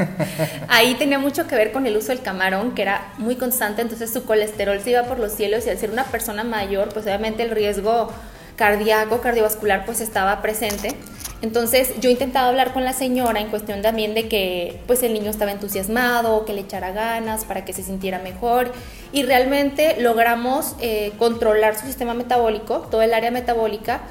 Ahí 0.69 0.95
tenía 0.95 1.19
mucho 1.19 1.47
que 1.47 1.55
ver 1.57 1.73
con 1.73 1.85
el 1.85 1.97
uso 1.97 2.13
del 2.13 2.21
camarón, 2.21 2.75
que 2.75 2.83
era 2.83 3.11
muy 3.17 3.35
constante, 3.35 3.81
entonces 3.81 4.09
su 4.09 4.23
colesterol 4.23 4.79
se 4.79 4.91
iba 4.91 5.03
por 5.03 5.19
los 5.19 5.33
cielos 5.33 5.67
y 5.67 5.69
al 5.69 5.77
ser 5.77 5.91
una 5.91 6.05
persona 6.05 6.45
mayor, 6.45 6.93
pues 6.93 7.05
obviamente 7.05 7.43
el 7.43 7.49
riesgo 7.49 8.09
cardíaco, 8.55 9.21
cardiovascular, 9.21 9.85
pues 9.85 10.01
estaba 10.01 10.41
presente. 10.41 10.95
Entonces 11.41 11.93
yo 11.99 12.09
intentaba 12.09 12.47
hablar 12.47 12.73
con 12.73 12.83
la 12.85 12.93
señora 12.93 13.39
en 13.39 13.49
cuestión 13.49 13.81
también 13.81 14.15
de 14.15 14.27
que 14.27 14.79
pues 14.87 15.03
el 15.03 15.13
niño 15.13 15.29
estaba 15.29 15.51
entusiasmado, 15.51 16.45
que 16.45 16.53
le 16.53 16.61
echara 16.61 16.91
ganas 16.91 17.45
para 17.45 17.65
que 17.65 17.73
se 17.73 17.83
sintiera 17.83 18.19
mejor 18.19 18.71
y 19.11 19.23
realmente 19.23 19.97
logramos 19.99 20.75
eh, 20.79 21.11
controlar 21.19 21.77
su 21.77 21.85
sistema 21.85 22.13
metabólico, 22.13 22.87
todo 22.89 23.01
el 23.01 23.13
área 23.13 23.31
metabólica 23.31 24.01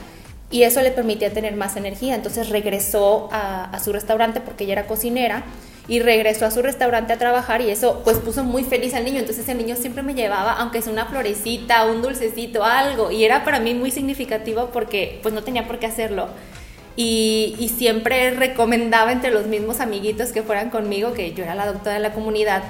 y 0.50 0.62
eso 0.62 0.80
le 0.82 0.90
permitía 0.90 1.32
tener 1.32 1.56
más 1.56 1.76
energía. 1.76 2.14
Entonces 2.14 2.50
regresó 2.50 3.28
a, 3.32 3.64
a 3.64 3.80
su 3.80 3.92
restaurante 3.92 4.40
porque 4.40 4.64
ella 4.64 4.74
era 4.74 4.86
cocinera 4.86 5.44
y 5.86 6.00
regresó 6.00 6.46
a 6.46 6.50
su 6.50 6.62
restaurante 6.62 7.12
a 7.12 7.18
trabajar 7.18 7.60
y 7.60 7.70
eso 7.70 8.00
pues 8.04 8.16
puso 8.18 8.42
muy 8.42 8.64
feliz 8.64 8.94
al 8.94 9.04
niño. 9.04 9.18
Entonces 9.18 9.48
el 9.48 9.58
niño 9.58 9.76
siempre 9.76 10.02
me 10.02 10.14
llevaba, 10.14 10.52
aunque 10.52 10.80
sea 10.80 10.92
una 10.92 11.06
florecita, 11.06 11.84
un 11.86 12.00
dulcecito, 12.00 12.64
algo. 12.64 13.10
Y 13.10 13.24
era 13.24 13.44
para 13.44 13.60
mí 13.60 13.74
muy 13.74 13.90
significativo 13.90 14.70
porque 14.72 15.20
pues 15.22 15.34
no 15.34 15.42
tenía 15.42 15.66
por 15.66 15.78
qué 15.78 15.86
hacerlo. 15.86 16.28
Y, 16.96 17.56
y, 17.58 17.70
siempre 17.70 18.30
recomendaba 18.30 19.10
entre 19.10 19.32
los 19.32 19.46
mismos 19.46 19.80
amiguitos 19.80 20.30
que 20.30 20.44
fueran 20.44 20.70
conmigo, 20.70 21.12
que 21.12 21.34
yo 21.34 21.42
era 21.42 21.56
la 21.56 21.66
doctora 21.66 21.96
de 21.96 22.00
la 22.00 22.12
comunidad. 22.12 22.62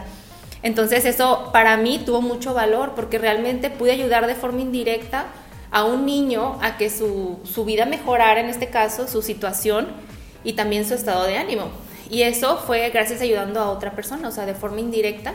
Entonces 0.63 1.05
eso 1.05 1.51
para 1.53 1.77
mí 1.77 2.01
tuvo 2.07 2.23
mucho 2.23 2.55
valor 2.55 2.93
porque 2.97 3.19
realmente 3.19 3.69
pude 3.69 3.93
ayudar 3.93 4.27
de 4.27 4.35
forma 4.35 4.63
indirecta 4.63 5.27
a 5.71 5.85
un 5.85 6.07
niño 6.07 6.59
a 6.63 6.79
que 6.79 6.89
su, 6.89 7.39
su 7.45 7.67
vida 7.67 7.85
mejorara, 7.85 8.41
en 8.41 8.49
este 8.49 8.69
caso, 8.69 9.07
su 9.07 9.21
situación 9.21 9.89
y 10.43 10.55
también 10.55 10.87
su 10.87 10.95
estado 10.95 11.25
de 11.25 11.37
ánimo. 11.37 11.69
Y 12.11 12.23
eso 12.23 12.59
fue 12.59 12.91
gracias 12.91 13.21
a 13.21 13.25
ayudando 13.25 13.61
a 13.61 13.71
otra 13.71 13.93
persona, 13.93 14.29
o 14.29 14.33
sea, 14.33 14.47
de 14.47 14.55
forma 14.55 14.81
indirecta. 14.81 15.35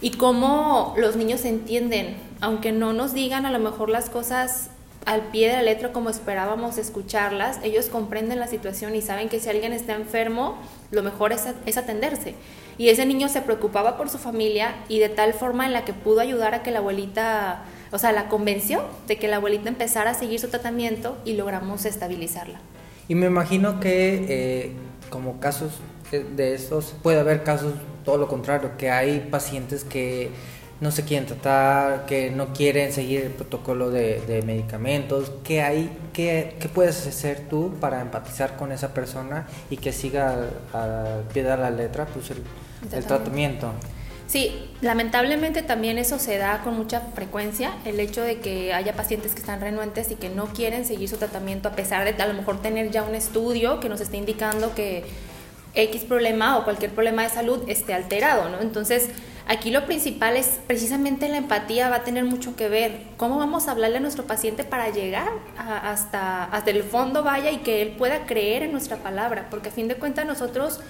Y 0.00 0.12
cómo 0.12 0.94
los 0.96 1.16
niños 1.16 1.44
entienden, 1.44 2.16
aunque 2.40 2.72
no 2.72 2.92
nos 2.92 3.14
digan 3.14 3.46
a 3.46 3.50
lo 3.50 3.58
mejor 3.58 3.88
las 3.88 4.10
cosas 4.10 4.70
al 5.06 5.22
pie 5.28 5.48
de 5.48 5.54
la 5.54 5.62
letra 5.62 5.90
como 5.90 6.10
esperábamos 6.10 6.76
escucharlas, 6.76 7.58
ellos 7.62 7.86
comprenden 7.86 8.38
la 8.38 8.46
situación 8.46 8.94
y 8.94 9.00
saben 9.00 9.28
que 9.28 9.40
si 9.40 9.48
alguien 9.48 9.72
está 9.72 9.94
enfermo, 9.94 10.58
lo 10.90 11.02
mejor 11.02 11.32
es, 11.32 11.46
es, 11.64 11.78
atenderse. 11.78 12.34
Y 12.76 12.90
ese 12.90 13.06
niño 13.06 13.28
se 13.28 13.40
preocupaba 13.40 13.96
por 13.96 14.10
su 14.10 14.18
familia 14.18 14.74
y 14.88 14.98
de 14.98 15.08
tal 15.08 15.32
forma 15.32 15.66
en 15.66 15.72
la 15.72 15.84
que 15.84 15.94
pudo 15.94 16.20
ayudar 16.20 16.54
a 16.54 16.62
que 16.62 16.70
la 16.70 16.80
abuelita, 16.80 17.64
o 17.90 17.98
sea, 17.98 18.12
la 18.12 18.28
convenció 18.28 18.82
de 19.06 19.16
que 19.16 19.28
la 19.28 19.36
abuelita 19.36 19.68
empezara 19.68 20.10
a 20.10 20.14
seguir 20.14 20.40
su 20.40 20.48
tratamiento 20.48 21.16
y 21.24 21.32
logramos 21.34 21.86
estabilizarla. 21.86 22.60
Y 23.08 23.14
me 23.14 23.26
imagino 23.26 23.80
que 23.80 24.26
eh, 24.28 24.72
como 25.08 25.40
casos 25.40 25.80
de 26.10 26.54
estos 26.54 26.94
puede 27.02 27.20
haber 27.20 27.42
casos 27.44 27.74
todo 28.04 28.16
lo 28.18 28.28
contrario, 28.28 28.72
que 28.78 28.90
hay 28.90 29.20
pacientes 29.30 29.84
que 29.84 30.30
no 30.80 30.92
se 30.92 31.04
quieren 31.04 31.26
tratar, 31.26 32.06
que 32.06 32.30
no 32.30 32.52
quieren 32.52 32.92
seguir 32.92 33.22
el 33.22 33.32
protocolo 33.32 33.90
de, 33.90 34.42
medicamentos, 34.46 35.32
¿qué, 35.42 35.62
hay, 35.62 35.90
qué, 36.12 36.56
qué, 36.60 36.68
puedes 36.68 37.06
hacer 37.06 37.48
tú 37.50 37.74
para 37.80 38.00
empatizar 38.00 38.56
con 38.56 38.70
esa 38.70 38.94
persona 38.94 39.46
y 39.70 39.76
que 39.76 39.92
siga 39.92 40.50
al 40.72 41.24
pie 41.32 41.42
de 41.42 41.56
la 41.56 41.70
letra 41.70 42.06
pues 42.06 42.30
el, 42.30 42.42
el 42.92 43.04
tratamiento? 43.04 43.72
Sí, 44.28 44.70
lamentablemente 44.82 45.62
también 45.62 45.96
eso 45.96 46.18
se 46.18 46.36
da 46.36 46.62
con 46.62 46.76
mucha 46.76 47.00
frecuencia, 47.00 47.72
el 47.86 47.98
hecho 47.98 48.22
de 48.22 48.40
que 48.40 48.74
haya 48.74 48.92
pacientes 48.92 49.32
que 49.32 49.40
están 49.40 49.60
renuentes 49.60 50.10
y 50.10 50.16
que 50.16 50.28
no 50.28 50.46
quieren 50.52 50.84
seguir 50.84 51.08
su 51.08 51.16
tratamiento 51.16 51.70
a 51.70 51.72
pesar 51.72 52.04
de 52.04 52.22
a 52.22 52.26
lo 52.26 52.34
mejor 52.34 52.60
tener 52.60 52.90
ya 52.90 53.02
un 53.02 53.14
estudio 53.14 53.80
que 53.80 53.88
nos 53.88 54.02
esté 54.02 54.18
indicando 54.18 54.74
que 54.74 55.04
X 55.78 56.02
problema 56.02 56.58
o 56.58 56.64
cualquier 56.64 56.90
problema 56.90 57.22
de 57.22 57.28
salud 57.28 57.62
esté 57.68 57.94
alterado, 57.94 58.48
¿no? 58.48 58.60
Entonces, 58.60 59.10
aquí 59.46 59.70
lo 59.70 59.86
principal 59.86 60.36
es 60.36 60.58
precisamente 60.66 61.28
la 61.28 61.36
empatía, 61.36 61.88
va 61.88 61.96
a 61.96 62.04
tener 62.04 62.24
mucho 62.24 62.56
que 62.56 62.68
ver. 62.68 63.02
¿Cómo 63.16 63.38
vamos 63.38 63.68
a 63.68 63.72
hablarle 63.72 63.98
a 63.98 64.00
nuestro 64.00 64.24
paciente 64.24 64.64
para 64.64 64.90
llegar 64.90 65.30
hasta, 65.56 66.44
hasta 66.44 66.70
el 66.70 66.82
fondo, 66.82 67.22
vaya, 67.22 67.52
y 67.52 67.58
que 67.58 67.82
él 67.82 67.90
pueda 67.96 68.26
creer 68.26 68.64
en 68.64 68.72
nuestra 68.72 68.96
palabra? 68.96 69.46
Porque 69.50 69.68
a 69.68 69.72
fin 69.72 69.86
de 69.86 69.94
cuentas 69.94 70.26
nosotros, 70.26 70.80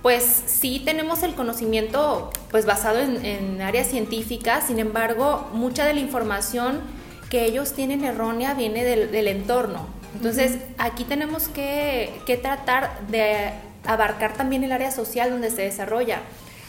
pues 0.00 0.24
sí 0.24 0.80
tenemos 0.82 1.22
el 1.22 1.34
conocimiento, 1.34 2.30
pues 2.50 2.64
basado 2.64 3.00
en, 3.00 3.60
áreas 3.60 3.88
científicas, 3.88 4.68
sin 4.68 4.78
embargo, 4.78 5.50
mucha 5.52 5.84
de 5.84 5.92
la 5.92 6.00
información 6.00 6.80
que 7.28 7.44
ellos 7.44 7.74
tienen 7.74 8.04
errónea 8.04 8.54
viene 8.54 8.84
del, 8.84 9.10
del 9.10 9.28
entorno. 9.28 9.86
Entonces, 10.14 10.56
aquí 10.78 11.04
tenemos 11.04 11.48
que, 11.48 12.10
que 12.24 12.38
tratar 12.38 13.06
de 13.08 13.67
abarcar 13.88 14.34
también 14.34 14.62
el 14.62 14.70
área 14.70 14.90
social 14.90 15.30
donde 15.30 15.50
se 15.50 15.62
desarrolla, 15.62 16.20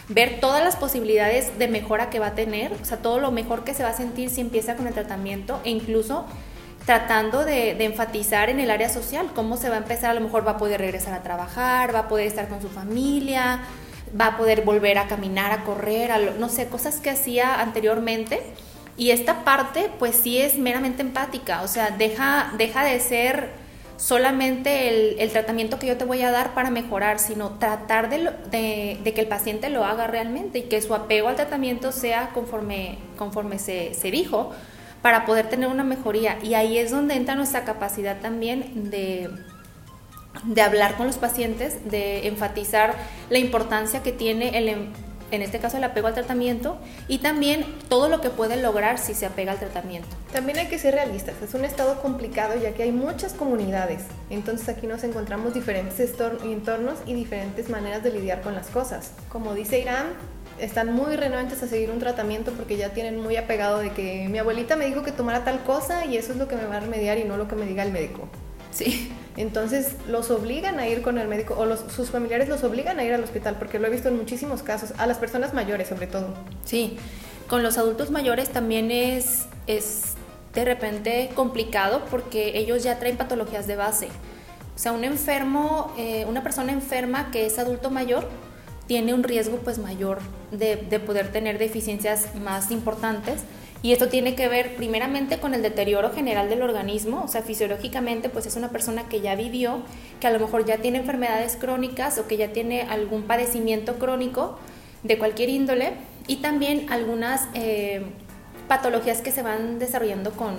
ver 0.07 0.39
todas 0.39 0.63
las 0.63 0.75
posibilidades 0.75 1.59
de 1.59 1.67
mejora 1.67 2.09
que 2.09 2.17
va 2.17 2.27
a 2.27 2.35
tener, 2.35 2.71
o 2.73 2.85
sea, 2.85 2.97
todo 2.97 3.19
lo 3.19 3.29
mejor 3.29 3.63
que 3.63 3.75
se 3.75 3.83
va 3.83 3.89
a 3.89 3.93
sentir 3.93 4.29
si 4.29 4.41
empieza 4.41 4.75
con 4.75 4.87
el 4.87 4.93
tratamiento 4.93 5.59
e 5.65 5.69
incluso 5.69 6.25
tratando 6.85 7.45
de, 7.45 7.71
enfatizar 7.83 8.49
en 8.49 8.59
el 8.59 8.71
área 8.71 8.89
social, 8.89 9.29
cómo 9.35 9.57
se 9.57 9.69
va 9.69 9.75
a 9.75 9.79
empezar, 9.79 10.11
a 10.11 10.13
lo 10.13 10.21
mejor 10.21 10.47
va 10.47 10.51
a 10.51 10.57
poder 10.57 10.79
regresar 10.79 11.13
a 11.13 11.21
trabajar, 11.21 11.93
va 11.93 11.99
a 11.99 12.07
poder 12.07 12.25
estar 12.25 12.47
con 12.47 12.61
su 12.61 12.69
familia, 12.69 13.59
va 14.19 14.27
a 14.27 14.37
poder 14.37 14.61
volver 14.63 14.97
a 14.97 15.07
caminar, 15.07 15.51
a 15.51 15.65
correr, 15.65 16.11
a 16.11 16.17
no 16.17 16.49
sé, 16.49 16.67
cosas 16.67 17.01
que 17.01 17.09
hacía 17.11 17.61
anteriormente. 17.61 18.41
Y 18.97 19.11
esta 19.11 19.43
parte, 19.43 19.91
pues 19.99 20.15
sí 20.15 20.39
es 20.39 20.57
meramente 20.57 21.01
empática, 21.01 21.61
o 21.61 21.67
sea, 21.67 21.91
deja, 21.91 22.53
deja 22.57 22.83
de 22.83 22.99
ser 22.99 23.58
solamente 23.99 25.21
el, 25.21 25.29
tratamiento 25.29 25.77
que 25.77 25.85
yo 25.85 25.97
te 25.97 26.05
voy 26.05 26.21
a 26.21 26.31
dar 26.31 26.53
para 26.53 26.71
mejorar, 26.71 27.19
sino 27.19 27.59
tratar 27.59 28.09
de, 28.09 28.97
que 29.03 29.21
el 29.21 29.27
paciente 29.27 29.69
lo 29.69 29.83
haga 29.83 30.07
realmente 30.07 30.59
y 30.59 30.61
que 30.63 30.81
su 30.81 30.95
apego 30.95 31.27
al 31.27 31.35
tratamiento 31.35 31.91
sea 31.91 32.29
conforme, 32.29 32.97
conforme 33.17 33.59
se, 33.59 33.91
dijo 34.09 34.51
para 35.01 35.25
poder 35.25 35.49
tener 35.49 35.67
una 35.67 35.83
mejoría. 35.83 36.39
Y 36.41 36.53
ahí 36.53 36.77
es 36.77 36.91
donde 36.91 37.15
entra 37.15 37.35
nuestra 37.35 37.65
capacidad 37.65 38.21
también 38.21 38.89
de, 38.89 39.29
de 40.45 40.61
hablar 40.61 40.95
con 40.95 41.05
los 41.05 41.17
pacientes, 41.17 41.89
de 41.89 42.27
enfatizar 42.27 42.95
la 43.29 43.37
importancia 43.37 44.01
que 44.01 44.13
tiene 44.13 44.57
el, 44.57 44.93
en 45.31 45.41
este 45.41 45.59
caso 45.59 45.77
el 45.77 45.83
apego 45.83 46.07
al 46.07 46.13
tratamiento, 46.13 46.77
y 47.07 47.19
también 47.19 47.65
todo 47.87 48.09
lo 48.09 48.21
que 48.21 48.29
puede 48.29 48.57
lograr 48.57 48.97
si 48.97 49.13
se 49.13 49.25
apega 49.25 49.51
al 49.53 49.59
tratamiento. 49.59 50.09
También 50.31 50.59
hay 50.59 50.67
que 50.67 50.79
ser 50.79 50.93
realistas, 50.93 51.35
es 51.41 51.53
un 51.53 51.65
estado 51.65 52.01
complicado 52.01 52.59
ya 52.61 52.73
que 52.73 52.83
hay 52.83 52.91
muchas 52.91 53.33
comunidades, 53.33 54.03
entonces 54.29 54.69
aquí 54.69 54.87
nos 54.87 55.03
encontramos 55.03 55.53
diferentes 55.53 55.99
entornos 56.43 56.99
y 57.05 57.13
diferentes 57.13 57.69
maneras 57.69 58.03
de 58.03 58.11
lidiar 58.11 58.41
con 58.41 58.55
las 58.55 58.67
cosas. 58.67 59.11
Como 59.29 59.53
dice 59.53 59.79
Irán, 59.79 60.07
están 60.59 60.93
muy 60.93 61.15
renuentes 61.15 61.63
a 61.63 61.67
seguir 61.67 61.89
un 61.91 61.99
tratamiento 61.99 62.51
porque 62.51 62.77
ya 62.77 62.89
tienen 62.89 63.21
muy 63.21 63.37
apegado 63.37 63.79
de 63.79 63.91
que 63.91 64.27
mi 64.29 64.39
abuelita 64.39 64.75
me 64.75 64.85
dijo 64.85 65.03
que 65.03 65.11
tomara 65.11 65.43
tal 65.43 65.63
cosa 65.63 66.05
y 66.05 66.17
eso 66.17 66.33
es 66.33 66.37
lo 66.37 66.47
que 66.47 66.55
me 66.55 66.65
va 66.65 66.77
a 66.77 66.79
remediar 66.81 67.17
y 67.17 67.23
no 67.23 67.37
lo 67.37 67.47
que 67.47 67.55
me 67.55 67.65
diga 67.65 67.83
el 67.83 67.91
médico. 67.91 68.27
Sí. 68.71 69.11
Entonces 69.39 69.95
los 70.05 70.31
obligan 70.31 70.79
a 70.79 70.87
ir 70.89 71.01
con 71.01 71.17
el 71.17 71.29
médico 71.29 71.55
o 71.57 71.89
sus 71.89 72.09
familiares 72.09 72.49
los 72.49 72.61
obligan 72.65 72.99
a 72.99 73.05
ir 73.05 73.13
al 73.13 73.23
hospital 73.23 73.55
porque 73.57 73.79
lo 73.79 73.87
he 73.87 73.89
visto 73.89 74.09
en 74.09 74.17
muchísimos 74.17 74.63
casos, 74.63 74.91
a 74.97 75.07
las 75.07 75.17
personas 75.17 75.53
mayores 75.53 75.87
sobre 75.87 76.07
todo. 76.07 76.33
Sí, 76.65 76.97
con 77.47 77.63
los 77.63 77.77
adultos 77.77 78.11
mayores 78.11 78.49
también 78.49 78.91
es, 78.91 79.45
es 79.65 80.15
de 80.53 80.65
repente 80.65 81.29
complicado 81.35 82.03
porque 82.11 82.57
ellos 82.57 82.83
ya 82.83 82.99
traen 82.99 83.15
patologías 83.15 83.65
de 83.65 83.77
base. 83.77 84.07
O 84.75 84.77
sea, 84.77 84.91
un 84.91 85.05
enfermo, 85.05 85.93
eh, 85.97 86.25
una 86.27 86.43
persona 86.43 86.73
enferma 86.73 87.31
que 87.31 87.45
es 87.45 87.59
adulto 87.59 87.89
mayor 87.89 88.27
tiene 88.87 89.13
un 89.13 89.23
riesgo 89.23 89.59
pues 89.59 89.77
mayor 89.77 90.19
de, 90.51 90.75
de 90.75 90.99
poder 90.99 91.31
tener 91.31 91.59
deficiencias 91.59 92.35
más 92.35 92.71
importantes 92.71 93.43
y 93.81 93.93
esto 93.93 94.09
tiene 94.09 94.35
que 94.35 94.49
ver 94.49 94.75
primeramente 94.75 95.39
con 95.39 95.53
el 95.53 95.61
deterioro 95.61 96.11
general 96.11 96.49
del 96.49 96.61
organismo, 96.61 97.23
o 97.23 97.27
sea, 97.27 97.41
fisiológicamente 97.41 98.29
pues 98.29 98.45
es 98.45 98.55
una 98.55 98.69
persona 98.69 99.07
que 99.07 99.21
ya 99.21 99.35
vivió, 99.35 99.83
que 100.19 100.27
a 100.27 100.31
lo 100.31 100.39
mejor 100.39 100.65
ya 100.65 100.77
tiene 100.77 100.97
enfermedades 100.97 101.55
crónicas 101.55 102.17
o 102.17 102.27
que 102.27 102.35
ya 102.35 102.49
tiene 102.49 102.81
algún 102.81 103.23
padecimiento 103.23 103.95
crónico 103.95 104.57
de 105.03 105.17
cualquier 105.17 105.49
índole 105.49 105.93
y 106.27 106.37
también 106.37 106.91
algunas 106.91 107.47
eh, 107.53 108.03
patologías 108.67 109.21
que 109.21 109.31
se 109.31 109.43
van 109.43 109.79
desarrollando 109.79 110.31
con, 110.31 110.55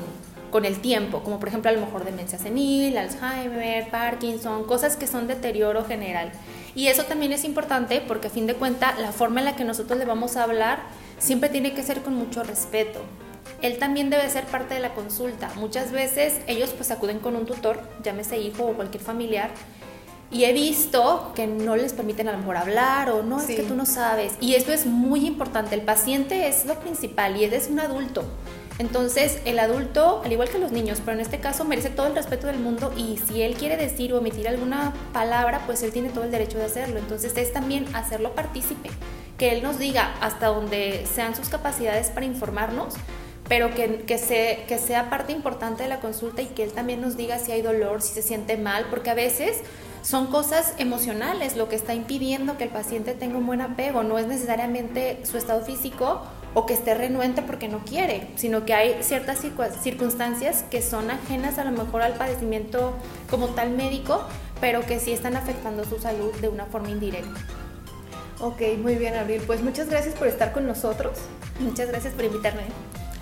con 0.51 0.65
el 0.65 0.81
tiempo, 0.81 1.23
como 1.23 1.39
por 1.39 1.49
ejemplo 1.49 1.71
a 1.71 1.75
lo 1.75 1.81
mejor 1.81 2.05
demencia 2.05 2.39
senil, 2.39 2.97
Alzheimer, 2.97 3.89
Parkinson, 3.91 4.65
cosas 4.65 4.97
que 4.97 5.07
son 5.07 5.27
deterioro 5.27 5.85
general. 5.85 6.33
Y 6.75 6.87
eso 6.87 7.05
también 7.05 7.33
es 7.33 7.45
importante 7.45 8.03
porque 8.07 8.29
a 8.29 8.31
fin 8.31 8.47
de 8.47 8.55
cuentas 8.55 8.99
la 8.99 9.13
forma 9.13 9.41
en 9.41 9.47
la 9.47 9.57
que 9.57 9.65
nosotros 9.65 9.99
le 9.99 10.05
vamos 10.05 10.37
a 10.37 10.45
hablar 10.45 10.81
siempre 11.19 11.49
tiene 11.49 11.75
que 11.75 11.83
ser 11.83 12.03
con 12.03 12.15
mucho 12.15 12.43
respeto. 12.43 13.01
Él 13.63 13.79
también 13.79 14.09
debe 14.11 14.29
ser 14.31 14.45
parte 14.45 14.75
de 14.75 14.81
la 14.81 14.95
consulta. 14.95 15.51
Muchas 15.57 15.93
veces 15.93 16.41
ellos 16.47 16.71
pues 16.71 16.91
acuden 16.91 17.19
con 17.19 17.37
un 17.37 17.47
tutor, 17.47 17.81
llámese 18.03 18.39
hijo 18.39 18.65
o 18.65 18.75
cualquier 18.75 19.03
familiar, 19.03 19.51
y 20.33 20.45
he 20.45 20.53
visto 20.53 21.33
que 21.35 21.47
no 21.49 21.75
les 21.75 21.93
permiten 21.93 22.29
a 22.29 22.33
lo 22.33 22.39
mejor 22.39 22.57
hablar 22.57 23.11
o 23.11 23.23
no, 23.23 23.41
es 23.41 23.47
que 23.47 23.65
tú 23.65 23.75
no 23.75 23.85
sabes. 23.85 24.35
Y 24.41 24.55
esto 24.55 24.73
es 24.73 24.87
muy 24.87 25.27
importante. 25.27 25.75
El 25.75 25.83
paciente 25.83 26.47
es 26.47 26.67
lo 26.67 26.79
principal 26.79 27.37
y 27.37 27.45
él 27.45 27.53
es 27.53 27.69
un 27.69 27.81
adulto. 27.81 28.25
Entonces, 28.81 29.43
el 29.45 29.59
adulto, 29.59 30.23
al 30.25 30.33
igual 30.33 30.49
que 30.49 30.59
los 30.59 30.73
niños, 30.73 31.03
pero 31.05 31.13
en 31.13 31.21
este 31.21 31.39
caso 31.39 31.67
merece 31.67 31.91
todo 31.91 32.07
el 32.07 32.15
respeto 32.15 32.47
del 32.47 32.59
mundo 32.59 32.95
y 32.97 33.19
si 33.19 33.43
él 33.43 33.53
quiere 33.53 33.77
decir 33.77 34.15
o 34.15 34.19
emitir 34.19 34.49
alguna 34.49 34.95
palabra, 35.13 35.61
pues 35.67 35.83
él 35.83 35.93
tiene 35.93 36.09
todo 36.09 36.25
el 36.25 36.31
derecho 36.31 36.57
de 36.57 36.65
hacerlo. 36.65 36.99
Entonces, 36.99 37.37
es 37.37 37.53
también 37.53 37.85
hacerlo 37.95 38.35
partícipe, 38.35 38.89
que 39.37 39.53
él 39.53 39.63
nos 39.63 39.79
diga 39.79 40.15
hasta 40.23 40.47
donde 40.47 41.05
sean 41.15 41.37
sus 41.37 41.51
capacidades 41.51 42.09
para 42.09 42.25
informarnos, 42.25 42.95
pero 43.51 43.75
que, 43.75 44.05
que 44.07 44.79
sea 44.79 45.11
parte 45.11 45.33
importante 45.33 45.83
de 45.83 45.91
la 45.91 46.01
consulta 46.01 46.41
y 46.41 46.47
que 46.47 46.63
él 46.63 46.73
también 46.73 47.03
nos 47.03 47.19
diga 47.19 47.39
si 47.39 47.53
hay 47.53 47.61
dolor, 47.61 48.01
si 48.01 48.15
se 48.15 48.23
siente 48.23 48.57
mal, 48.57 48.87
porque 48.89 49.11
a 49.11 49.15
veces 49.15 49.59
son 50.01 50.29
cosas 50.29 50.73
emocionales 50.79 51.55
lo 51.55 51.69
que 51.69 51.77
está 51.77 51.93
impidiendo 51.93 52.57
que 52.57 52.65
el 52.65 52.71
paciente 52.71 53.13
tenga 53.13 53.37
un 53.37 53.47
buen 53.47 53.61
apego, 53.61 54.05
no 54.05 54.19
es 54.19 54.27
necesariamente 54.27 55.21
su 55.27 55.37
estado 55.37 55.63
físico 55.67 56.23
o 56.55 56.67
que 56.67 56.75
esté 56.75 56.95
renuente 56.95 57.43
porque 57.43 57.69
no 57.69 57.85
quiere, 57.85 58.29
sino 58.37 58.65
que 58.65 58.75
hay 58.75 59.03
ciertas 59.03 59.39
circunstancias 59.83 60.65
que 60.71 60.83
son 60.83 61.11
ajenas 61.11 61.59
a 61.59 61.65
lo 61.65 61.71
mejor 61.71 62.03
al 62.03 62.15
padecimiento 62.15 62.95
como 63.29 63.49
tal 63.49 63.71
médico, 63.71 64.23
pero 64.61 64.81
que 64.81 64.99
sí 64.99 65.13
están 65.13 65.37
afectando 65.37 65.85
su 65.85 65.99
salud 65.99 66.33
de 66.41 66.49
una 66.49 66.67
forma 66.67 66.91
indirecta. 66.91 67.41
Ok, 68.41 68.63
muy 68.79 68.95
bien, 68.95 69.15
Abril. 69.15 69.43
Pues 69.47 69.63
muchas 69.63 69.89
gracias 69.89 70.15
por 70.15 70.27
estar 70.27 70.53
con 70.53 70.67
nosotros. 70.67 71.19
Muchas 71.61 71.89
gracias 71.89 72.15
por 72.15 72.25
invitarme. 72.25 72.63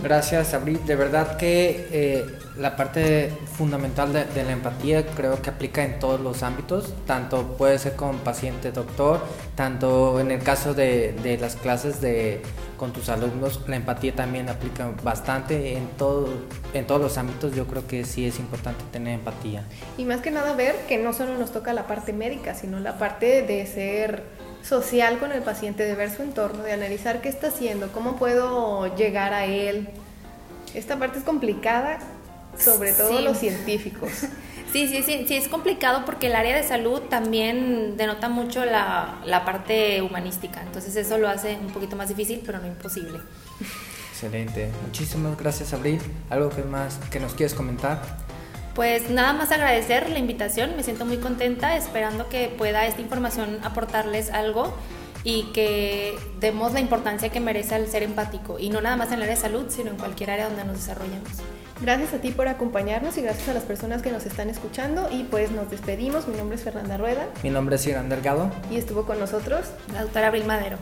Gracias, 0.00 0.54
Abril. 0.54 0.80
De 0.86 0.94
verdad 0.94 1.36
que 1.36 1.88
eh, 1.90 2.26
la 2.56 2.76
parte 2.76 3.32
fundamental 3.56 4.12
de, 4.12 4.44
la 4.44 4.52
empatía 4.52 5.04
creo 5.04 5.42
que 5.42 5.50
aplica 5.50 5.82
en 5.82 5.98
todos 5.98 6.20
los 6.20 6.44
ámbitos, 6.44 6.94
tanto 7.04 7.56
puede 7.56 7.78
ser 7.80 7.96
con 7.96 8.18
paciente 8.18 8.70
doctor, 8.70 9.20
tanto 9.56 10.20
en 10.20 10.30
el 10.30 10.40
caso 10.40 10.72
de, 10.72 11.38
las 11.40 11.56
clases 11.56 12.00
de, 12.00 12.42
con 12.76 12.92
tus 12.92 13.08
alumnos, 13.08 13.60
la 13.66 13.74
empatía 13.74 14.14
también 14.14 14.48
aplica 14.48 14.88
bastante 15.02 15.72
en, 15.76 15.88
en 16.74 16.86
todos 16.86 17.00
los 17.00 17.18
ámbitos. 17.18 17.56
Yo 17.56 17.66
creo 17.66 17.84
que 17.88 18.04
sí 18.04 18.24
es 18.24 18.38
importante 18.38 18.84
tener 18.92 19.14
empatía. 19.14 19.64
Y 19.96 20.04
más 20.04 20.20
que 20.20 20.30
nada 20.30 20.54
ver 20.54 20.76
que 20.86 20.98
no 20.98 21.12
solo 21.12 21.36
nos 21.36 21.50
toca 21.50 21.72
la 21.72 21.88
parte 21.88 22.12
médica, 22.12 22.54
sino 22.54 22.78
la 22.78 22.98
parte 22.98 23.42
de 23.42 23.66
ser 23.66 24.22
social 24.62 25.18
con 25.18 25.32
el 25.32 25.42
paciente, 25.42 25.84
de 25.84 25.94
ver 25.94 26.10
su 26.10 26.22
entorno, 26.22 26.62
de 26.62 26.72
analizar 26.72 27.20
qué 27.20 27.28
está 27.28 27.48
haciendo, 27.48 27.92
cómo 27.92 28.16
puedo 28.16 28.94
llegar 28.96 29.32
a 29.34 29.46
él. 29.46 29.88
Esta 30.74 30.98
parte 30.98 31.18
es 31.18 31.24
complicada, 31.24 31.98
sobre 32.58 32.92
todo 32.92 33.20
los 33.20 33.38
científicos. 33.38 34.10
Sí, 34.72 34.86
sí, 34.86 35.02
sí, 35.02 35.24
sí, 35.26 35.34
es 35.34 35.48
complicado 35.48 36.04
porque 36.04 36.26
el 36.26 36.34
área 36.34 36.54
de 36.54 36.62
salud 36.62 37.00
también 37.00 37.96
denota 37.96 38.28
mucho 38.28 38.66
la, 38.66 39.18
la 39.24 39.42
parte 39.46 40.02
humanística, 40.02 40.60
entonces 40.60 40.94
eso 40.94 41.16
lo 41.16 41.26
hace 41.26 41.56
un 41.56 41.72
poquito 41.72 41.96
más 41.96 42.10
difícil, 42.10 42.42
pero 42.44 42.58
no 42.58 42.66
imposible. 42.66 43.18
Excelente, 44.10 44.68
muchísimas 44.84 45.38
gracias 45.38 45.72
Abril. 45.72 46.00
¿Algo 46.28 46.50
que 46.50 46.64
más 46.64 46.98
que 47.10 47.18
nos 47.18 47.32
quieres 47.32 47.54
comentar? 47.54 48.02
Pues 48.78 49.10
nada 49.10 49.32
más 49.32 49.50
agradecer 49.50 50.08
la 50.08 50.20
invitación, 50.20 50.76
me 50.76 50.84
siento 50.84 51.04
muy 51.04 51.16
contenta, 51.16 51.76
esperando 51.76 52.28
que 52.28 52.46
pueda 52.46 52.86
esta 52.86 53.00
información 53.00 53.58
aportarles 53.64 54.30
algo 54.30 54.72
y 55.24 55.50
que 55.52 56.16
demos 56.38 56.74
la 56.74 56.78
importancia 56.78 57.28
que 57.28 57.40
merece 57.40 57.74
el 57.74 57.88
ser 57.88 58.04
empático, 58.04 58.56
y 58.60 58.70
no 58.70 58.80
nada 58.80 58.94
más 58.94 59.08
en 59.08 59.14
el 59.14 59.22
área 59.22 59.34
de 59.34 59.40
salud, 59.40 59.64
sino 59.68 59.90
en 59.90 59.96
cualquier 59.96 60.30
área 60.30 60.44
donde 60.44 60.64
nos 60.64 60.76
desarrollemos. 60.76 61.28
Gracias 61.82 62.14
a 62.14 62.18
ti 62.18 62.30
por 62.30 62.46
acompañarnos 62.46 63.18
y 63.18 63.22
gracias 63.22 63.48
a 63.48 63.52
las 63.52 63.64
personas 63.64 64.00
que 64.00 64.12
nos 64.12 64.26
están 64.26 64.48
escuchando 64.48 65.08
y 65.10 65.24
pues 65.24 65.50
nos 65.50 65.68
despedimos. 65.72 66.28
Mi 66.28 66.36
nombre 66.36 66.54
es 66.54 66.62
Fernanda 66.62 66.98
Rueda. 66.98 67.26
Mi 67.42 67.50
nombre 67.50 67.74
es 67.74 67.86
Irán 67.88 68.08
Delgado. 68.08 68.48
Y 68.70 68.76
estuvo 68.76 69.06
con 69.06 69.18
nosotros 69.18 69.66
la 69.92 70.02
doctora 70.02 70.28
Abril 70.28 70.44
Madero. 70.44 70.78